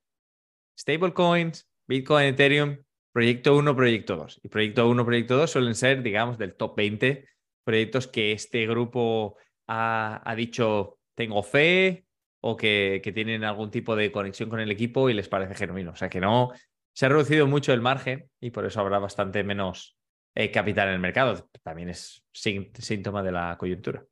stablecoins, 0.80 1.67
Bitcoin, 1.88 2.28
Ethereum, 2.28 2.78
proyecto 3.12 3.58
1, 3.58 3.76
proyecto 3.76 4.15
2. 4.15 4.41
Y 4.43 4.50
proyecto 4.50 4.88
1, 4.88 5.04
proyecto 5.04 5.38
2 5.38 5.50
suelen 5.50 5.74
ser, 5.74 6.04
digamos, 6.04 6.38
del 6.38 6.54
top 6.54 6.78
20 6.78 7.28
proyectos 7.63 8.06
que 8.08 8.32
este 8.32 8.67
grupo 8.67 9.38
ha, 9.67 10.32
dicho 10.38 11.00
tengo 11.15 11.41
fe 11.41 12.06
o 12.41 12.58
que, 12.58 13.02
que, 13.04 13.12
tienen 13.12 13.43
algún 13.43 13.71
tipo 13.71 13.95
de 13.95 14.12
conexión 14.12 14.52
con 14.52 14.60
el 14.60 14.69
equipo 14.69 15.10
y 15.10 15.15
les 15.15 15.28
parece 15.28 15.56
genuino. 15.56 15.93
O 15.93 15.95
sea 15.95 16.10
que 16.10 16.21
no, 16.21 16.52
se 16.93 17.08
ha 17.08 17.10
reducido 17.10 17.47
mucho 17.47 17.74
el 17.74 17.82
margen 17.82 18.30
y 18.39 18.52
por 18.52 18.67
eso 18.67 18.82
habrá 18.82 19.00
bastante 19.00 19.43
menos 19.43 19.97
eh, 20.36 20.52
capital 20.52 20.88
en 20.89 20.96
el 20.96 21.00
mercado. 21.00 21.50
También 21.63 21.89
es 21.89 22.24
síntoma 22.32 23.24
de 23.24 23.32
la 23.32 23.58
coyuntura. 23.58 24.04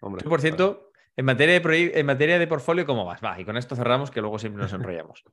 Hombre, 0.00 0.24
por 0.24 0.40
cierto, 0.40 0.90
En 1.16 1.24
materia, 1.24 1.58
de 1.58 1.92
en 1.94 2.06
materia 2.06 2.38
de 2.38 2.46
portfolio, 2.46 2.84
¿cómo 2.86 3.04
vas? 3.04 3.22
Va, 3.24 3.40
y 3.40 3.44
con 3.44 3.56
esto 3.56 3.74
cerramos, 3.74 4.10
que 4.10 4.20
luego 4.20 4.38
siempre 4.38 4.62
nos 4.62 4.72
enrollamos. 4.74 5.24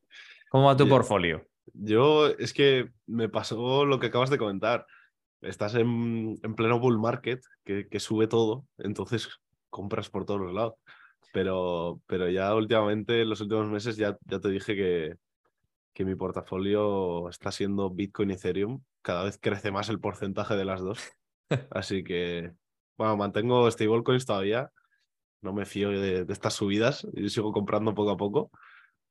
¿Cómo 0.49 0.67
va 0.67 0.77
tu 0.77 0.87
portfolio? 0.87 1.45
Yo, 1.73 2.27
es 2.27 2.53
que 2.53 2.89
me 3.05 3.29
pasó 3.29 3.85
lo 3.85 3.99
que 3.99 4.07
acabas 4.07 4.29
de 4.29 4.37
comentar. 4.37 4.85
Estás 5.41 5.75
en, 5.75 6.39
pleno 6.55 6.79
bull 6.79 6.99
market, 6.99 7.41
que, 7.65 7.87
que, 7.89 7.99
sube 7.99 8.27
todo, 8.27 8.65
entonces 8.77 9.29
compras 9.69 10.09
por 10.09 10.25
todos 10.25 10.39
los 10.39 10.53
lados. 10.53 10.75
Pero, 11.33 11.99
pero 12.07 12.29
ya 12.29 12.55
últimamente, 12.55 13.21
en 13.21 13.29
los 13.29 13.41
últimos 13.41 13.67
meses, 13.69 13.97
ya, 13.97 14.17
ya 14.25 14.39
te 14.39 14.49
dije 14.49 14.75
que, 14.75 15.15
que 15.93 16.06
mi 16.06 16.15
portafolio 16.15 17.29
está 17.29 17.51
siendo 17.51 17.89
Bitcoin 17.89 18.32
y 18.32 18.34
Ethereum. 18.34 18.82
Cada 19.01 19.23
vez 19.23 19.38
crece 19.39 19.71
más 19.71 19.89
el 19.89 19.99
porcentaje 19.99 20.56
de 20.56 20.65
las 20.65 20.82
dos. 20.82 20.99
Así 21.71 22.03
que, 22.03 22.51
bueno, 22.97 23.15
mantengo 23.17 23.69
stablecoins 23.69 24.25
todavía. 24.25 24.71
No 25.41 25.53
me 25.53 25.65
fío 25.65 25.89
de, 25.89 26.25
estas 26.29 26.53
subidas 26.53 27.06
y 27.13 27.29
sigo 27.29 27.51
comprando 27.51 27.93
poco 27.93 28.12
a 28.12 28.17
poco. 28.17 28.51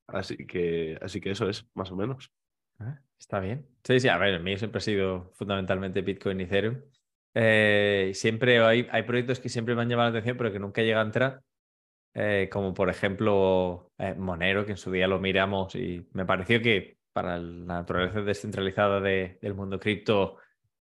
Así 0.07 0.47
que, 0.47 0.99
así 1.01 1.21
que 1.21 1.31
eso 1.31 1.49
es, 1.49 1.67
más 1.75 1.91
o 1.93 1.97
menos. 1.97 2.33
Ah, 2.79 2.99
está 3.19 3.39
bien. 3.39 3.67
Sí, 3.85 4.01
sí, 4.01 4.09
a 4.09 4.19
ver, 4.19 4.35
el 4.35 4.43
mío 4.43 4.59
siempre 4.59 4.79
ha 4.79 4.81
sido 4.81 5.31
fundamentalmente 5.35 6.01
Bitcoin 6.01 6.41
y 6.41 6.45
Ethereum. 6.45 6.81
Eh, 7.35 8.13
siempre 8.15 8.59
hay, 8.61 8.89
hay 8.91 9.03
proyectos 9.05 9.41
que 9.41 9.49
siempre 9.49 9.75
me 9.75 9.83
han 9.83 9.89
llamado 9.89 10.11
la 10.11 10.19
atención, 10.19 10.37
pero 10.37 10.53
que 10.53 10.59
nunca 10.59 10.83
llega 10.83 11.01
a 11.01 11.05
entrar. 11.05 11.43
Eh, 12.15 12.51
como 12.53 12.75
por 12.75 12.91
ejemplo 12.91 13.91
eh, 13.97 14.15
Monero, 14.15 14.67
que 14.67 14.73
en 14.73 14.77
su 14.77 14.91
día 14.91 15.09
lo 15.09 15.19
miramos 15.19 15.75
y 15.75 16.07
me 16.13 16.27
pareció 16.27 16.61
que 16.61 16.99
para 17.13 17.39
la 17.39 17.81
naturaleza 17.81 18.21
descentralizada 18.21 19.01
del 19.01 19.55
mundo 19.55 19.79
cripto, 19.79 20.37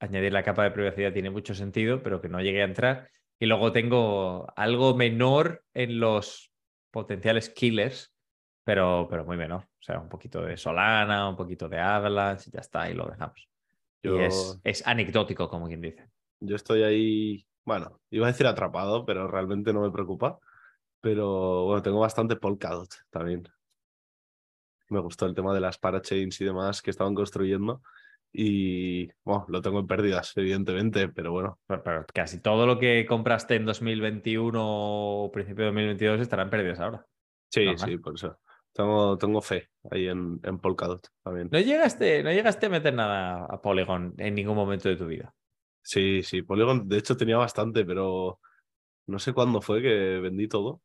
añadir 0.00 0.32
la 0.32 0.42
capa 0.42 0.64
de 0.64 0.70
privacidad 0.72 1.12
tiene 1.12 1.30
mucho 1.30 1.54
sentido, 1.54 2.02
pero 2.02 2.20
que 2.20 2.28
no 2.28 2.40
llegué 2.40 2.62
a 2.62 2.66
entrar. 2.66 3.08
Y 3.38 3.46
luego 3.46 3.72
tengo 3.72 4.52
algo 4.56 4.94
menor 4.94 5.64
en 5.74 5.98
los 5.98 6.52
potenciales 6.92 7.50
killers, 7.50 8.14
pero, 8.64 9.08
pero 9.11 9.24
muy 9.24 9.37
menor. 9.37 9.62
O 9.62 9.82
sea, 9.82 9.98
un 9.98 10.08
poquito 10.08 10.42
de 10.42 10.56
Solana, 10.56 11.28
un 11.28 11.37
poquito 11.37 11.68
de 11.68 11.78
Avalanche, 11.80 12.50
ya 12.52 12.61
está, 12.61 12.88
y 12.88 12.94
lo 12.94 13.06
dejamos. 13.06 13.48
Y 14.02 14.16
es, 14.18 14.61
es 14.62 14.87
anecdótico, 14.87 15.48
como 15.48 15.66
quien 15.66 15.80
dice. 15.80 16.08
Yo 16.38 16.54
estoy 16.54 16.85
ahí, 16.85 17.46
bueno, 17.64 18.00
iba 18.11 18.26
a 18.26 18.30
decir 18.30 18.46
atrapado, 18.46 19.04
pero 19.04 19.26
realmente 19.26 19.72
no 19.72 19.82
me 19.82 19.90
preocupa 19.90 20.38
pero 21.02 21.64
bueno, 21.64 21.82
tengo 21.82 21.98
bastante 21.98 22.36
Polkadot 22.36 22.88
también. 23.10 23.46
Me 24.88 25.00
gustó 25.00 25.26
el 25.26 25.34
tema 25.34 25.52
de 25.52 25.60
las 25.60 25.76
parachains 25.76 26.40
y 26.40 26.44
demás 26.44 26.80
que 26.80 26.90
estaban 26.90 27.14
construyendo. 27.14 27.82
Y 28.32 29.08
bueno, 29.24 29.44
lo 29.48 29.60
tengo 29.60 29.80
en 29.80 29.86
pérdidas, 29.86 30.32
evidentemente, 30.36 31.08
pero 31.08 31.32
bueno. 31.32 31.58
Pero, 31.66 32.06
casi 32.14 32.40
todo 32.40 32.66
lo 32.66 32.78
que 32.78 33.04
compraste 33.04 33.56
en 33.56 33.66
2021 33.66 34.58
o 34.62 35.30
principio 35.32 35.64
de 35.64 35.70
2022 35.70 36.20
estará 36.20 36.44
en 36.44 36.50
pérdidas 36.50 36.80
ahora. 36.80 37.04
Sí, 37.50 37.66
sí, 37.76 37.98
por 37.98 38.14
eso. 38.14 38.38
Tengo, 38.72 39.18
tengo 39.18 39.42
fe 39.42 39.68
ahí 39.90 40.06
en, 40.06 40.40
en 40.44 40.58
Polkadot 40.58 41.06
también. 41.22 41.48
¿No 41.50 41.58
llegaste, 41.58 42.22
¿No 42.22 42.30
llegaste 42.30 42.66
a 42.66 42.70
meter 42.70 42.94
nada 42.94 43.44
a 43.44 43.60
Polygon 43.60 44.14
en 44.16 44.34
ningún 44.34 44.54
momento 44.54 44.88
de 44.88 44.96
tu 44.96 45.06
vida? 45.06 45.34
Sí, 45.82 46.22
sí, 46.22 46.42
Polygon 46.42 46.88
de 46.88 46.98
hecho 46.98 47.16
tenía 47.16 47.36
bastante, 47.36 47.84
pero 47.84 48.38
no 49.08 49.18
sé 49.18 49.32
cuándo 49.32 49.60
fue 49.60 49.82
que 49.82 50.20
vendí 50.20 50.48
todo 50.48 50.80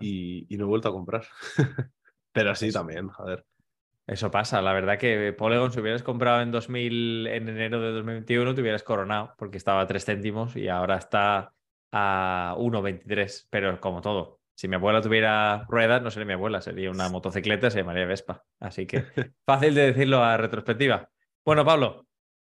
y, 0.00 0.46
no 0.50 0.64
he 0.64 0.68
vuelto 0.68 0.88
a 0.88 0.92
comprar. 0.92 1.24
Pero 2.32 2.54
sí, 2.54 2.72
también, 2.72 3.08
joder. 3.08 3.44
Eso 4.06 4.30
pasa, 4.30 4.60
la 4.60 4.72
verdad 4.72 4.98
que 4.98 5.32
Polygon 5.32 5.72
si 5.72 5.80
hubieras 5.80 6.02
comprado 6.02 6.42
en 6.42 6.50
2000, 6.50 7.26
en 7.28 7.48
enero 7.48 7.80
de 7.80 7.92
2021 7.92 8.54
te 8.54 8.60
hubieras 8.60 8.82
coronado 8.82 9.32
porque 9.38 9.58
estaba 9.58 9.80
a 9.80 9.86
3 9.86 10.04
céntimos 10.04 10.56
y 10.56 10.68
ahora 10.68 10.96
está 10.96 11.52
a 11.92 12.54
1,23, 12.58 13.46
pero 13.48 13.80
como 13.80 14.00
todo. 14.00 14.40
Si 14.54 14.68
mi 14.68 14.76
abuela 14.76 15.00
tuviera 15.00 15.64
ruedas, 15.68 16.02
no 16.02 16.10
sería 16.10 16.26
mi 16.26 16.32
abuela, 16.32 16.60
sería 16.60 16.90
una 16.90 17.08
motocicleta, 17.08 17.70
se 17.70 17.78
llamaría 17.78 18.06
Vespa. 18.06 18.44
Así 18.60 18.86
que 18.86 19.04
fácil 19.46 19.74
de 19.74 19.92
decirlo 19.92 20.22
a 20.22 20.36
retrospectiva. 20.36 21.08
Bueno, 21.44 21.64
Pablo, 21.64 22.06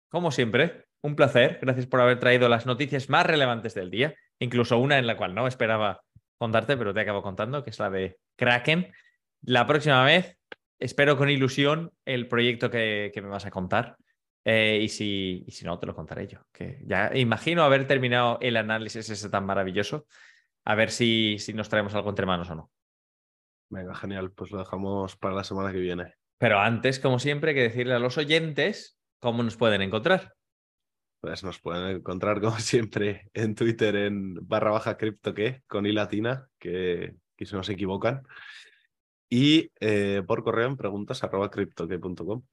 como 0.10 0.32
siempre, 0.32 0.86
un 1.02 1.16
placer. 1.16 1.60
Gracias 1.62 1.88
por 1.88 2.02
haber 2.02 2.20
traído 2.20 2.50
las 2.50 2.66
noticias 2.66 3.10
más 3.10 3.26
relevantes 3.26 3.74
del 3.76 3.92
día, 3.92 4.16
incluso 4.40 4.78
una 4.78 4.98
en 4.98 5.08
la 5.08 5.18
cual 5.18 5.36
no 5.36 5.48
esperaba 5.48 6.02
contarte, 6.38 6.78
pero 6.78 6.94
te 6.94 7.02
acabo 7.02 7.22
contando, 7.22 7.64
que 7.64 7.70
es 7.70 7.80
la 7.80 7.90
de 7.90 8.18
Kraken. 8.36 8.92
La 9.42 9.66
próxima 9.66 10.04
vez, 10.04 10.38
espero 10.80 11.18
con 11.18 11.30
ilusión 11.30 11.92
el 12.06 12.28
proyecto 12.28 12.70
que, 12.70 13.12
me 13.16 13.30
vas 13.30 13.46
a 13.46 13.52
contar. 13.52 13.98
Eh, 14.44 14.80
y, 14.84 14.90
si, 14.90 15.44
y 15.48 15.52
si 15.52 15.66
no, 15.66 15.80
te 15.80 15.88
lo 15.88 15.96
contaré 15.96 16.28
yo. 16.28 16.40
Que 16.52 16.80
ya 16.86 17.12
imagino 17.16 17.64
haber 17.64 17.88
terminado 17.88 18.38
el 18.42 18.58
análisis 18.58 19.10
ese 19.10 19.30
tan 19.30 19.46
maravilloso. 19.46 20.06
A 20.66 20.76
ver 20.76 20.92
si, 20.92 21.38
si 21.40 21.54
nos 21.54 21.70
traemos 21.70 21.96
algo 21.96 22.10
entre 22.10 22.26
manos 22.26 22.50
o 22.50 22.56
no. 22.56 22.72
Venga, 23.70 23.96
genial. 23.96 24.32
Pues 24.32 24.52
lo 24.52 24.60
dejamos 24.60 25.16
para 25.16 25.36
la 25.36 25.44
semana 25.44 25.72
que 25.72 25.80
viene. 25.80 26.14
Pero 26.38 26.60
antes, 26.60 27.00
como 27.00 27.20
siempre, 27.20 27.52
hay 27.52 27.56
que 27.56 27.64
decirle 27.64 27.94
a 27.94 28.00
los 28.00 28.18
oyentes 28.18 29.00
cómo 29.20 29.42
nos 29.42 29.58
pueden 29.58 29.82
encontrar. 29.82 30.36
Pues 31.26 31.44
nos 31.44 31.60
pueden 31.60 31.88
encontrar 31.88 32.40
como 32.40 32.60
siempre 32.60 33.32
en 33.34 33.56
Twitter 33.56 33.96
en 33.96 34.36
barra 34.48 34.70
baja 34.70 34.96
cripto 34.96 35.34
que 35.34 35.64
con 35.66 35.88
i 35.88 35.92
latina, 35.92 36.48
que, 36.60 37.16
que 37.36 37.46
se 37.48 37.56
nos 37.56 37.68
equivocan. 37.70 38.22
Y 39.28 39.72
eh, 39.80 40.22
por 40.28 40.44
correo 40.44 40.68
en 40.68 40.78
preguntas 40.78 41.24
arroba 41.24 41.50
criptoque.com. 41.50 42.44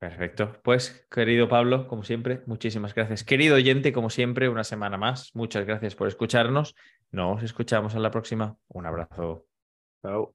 Perfecto. 0.00 0.60
Pues, 0.64 1.06
querido 1.08 1.48
Pablo, 1.48 1.86
como 1.86 2.02
siempre, 2.02 2.42
muchísimas 2.46 2.96
gracias. 2.96 3.22
Querido 3.22 3.54
oyente, 3.54 3.92
como 3.92 4.10
siempre, 4.10 4.48
una 4.48 4.64
semana 4.64 4.96
más. 4.96 5.30
Muchas 5.34 5.64
gracias 5.64 5.94
por 5.94 6.08
escucharnos. 6.08 6.74
Nos 7.12 7.44
escuchamos 7.44 7.94
en 7.94 8.02
la 8.02 8.10
próxima. 8.10 8.56
Un 8.66 8.86
abrazo. 8.86 9.46
Chao. 10.02 10.34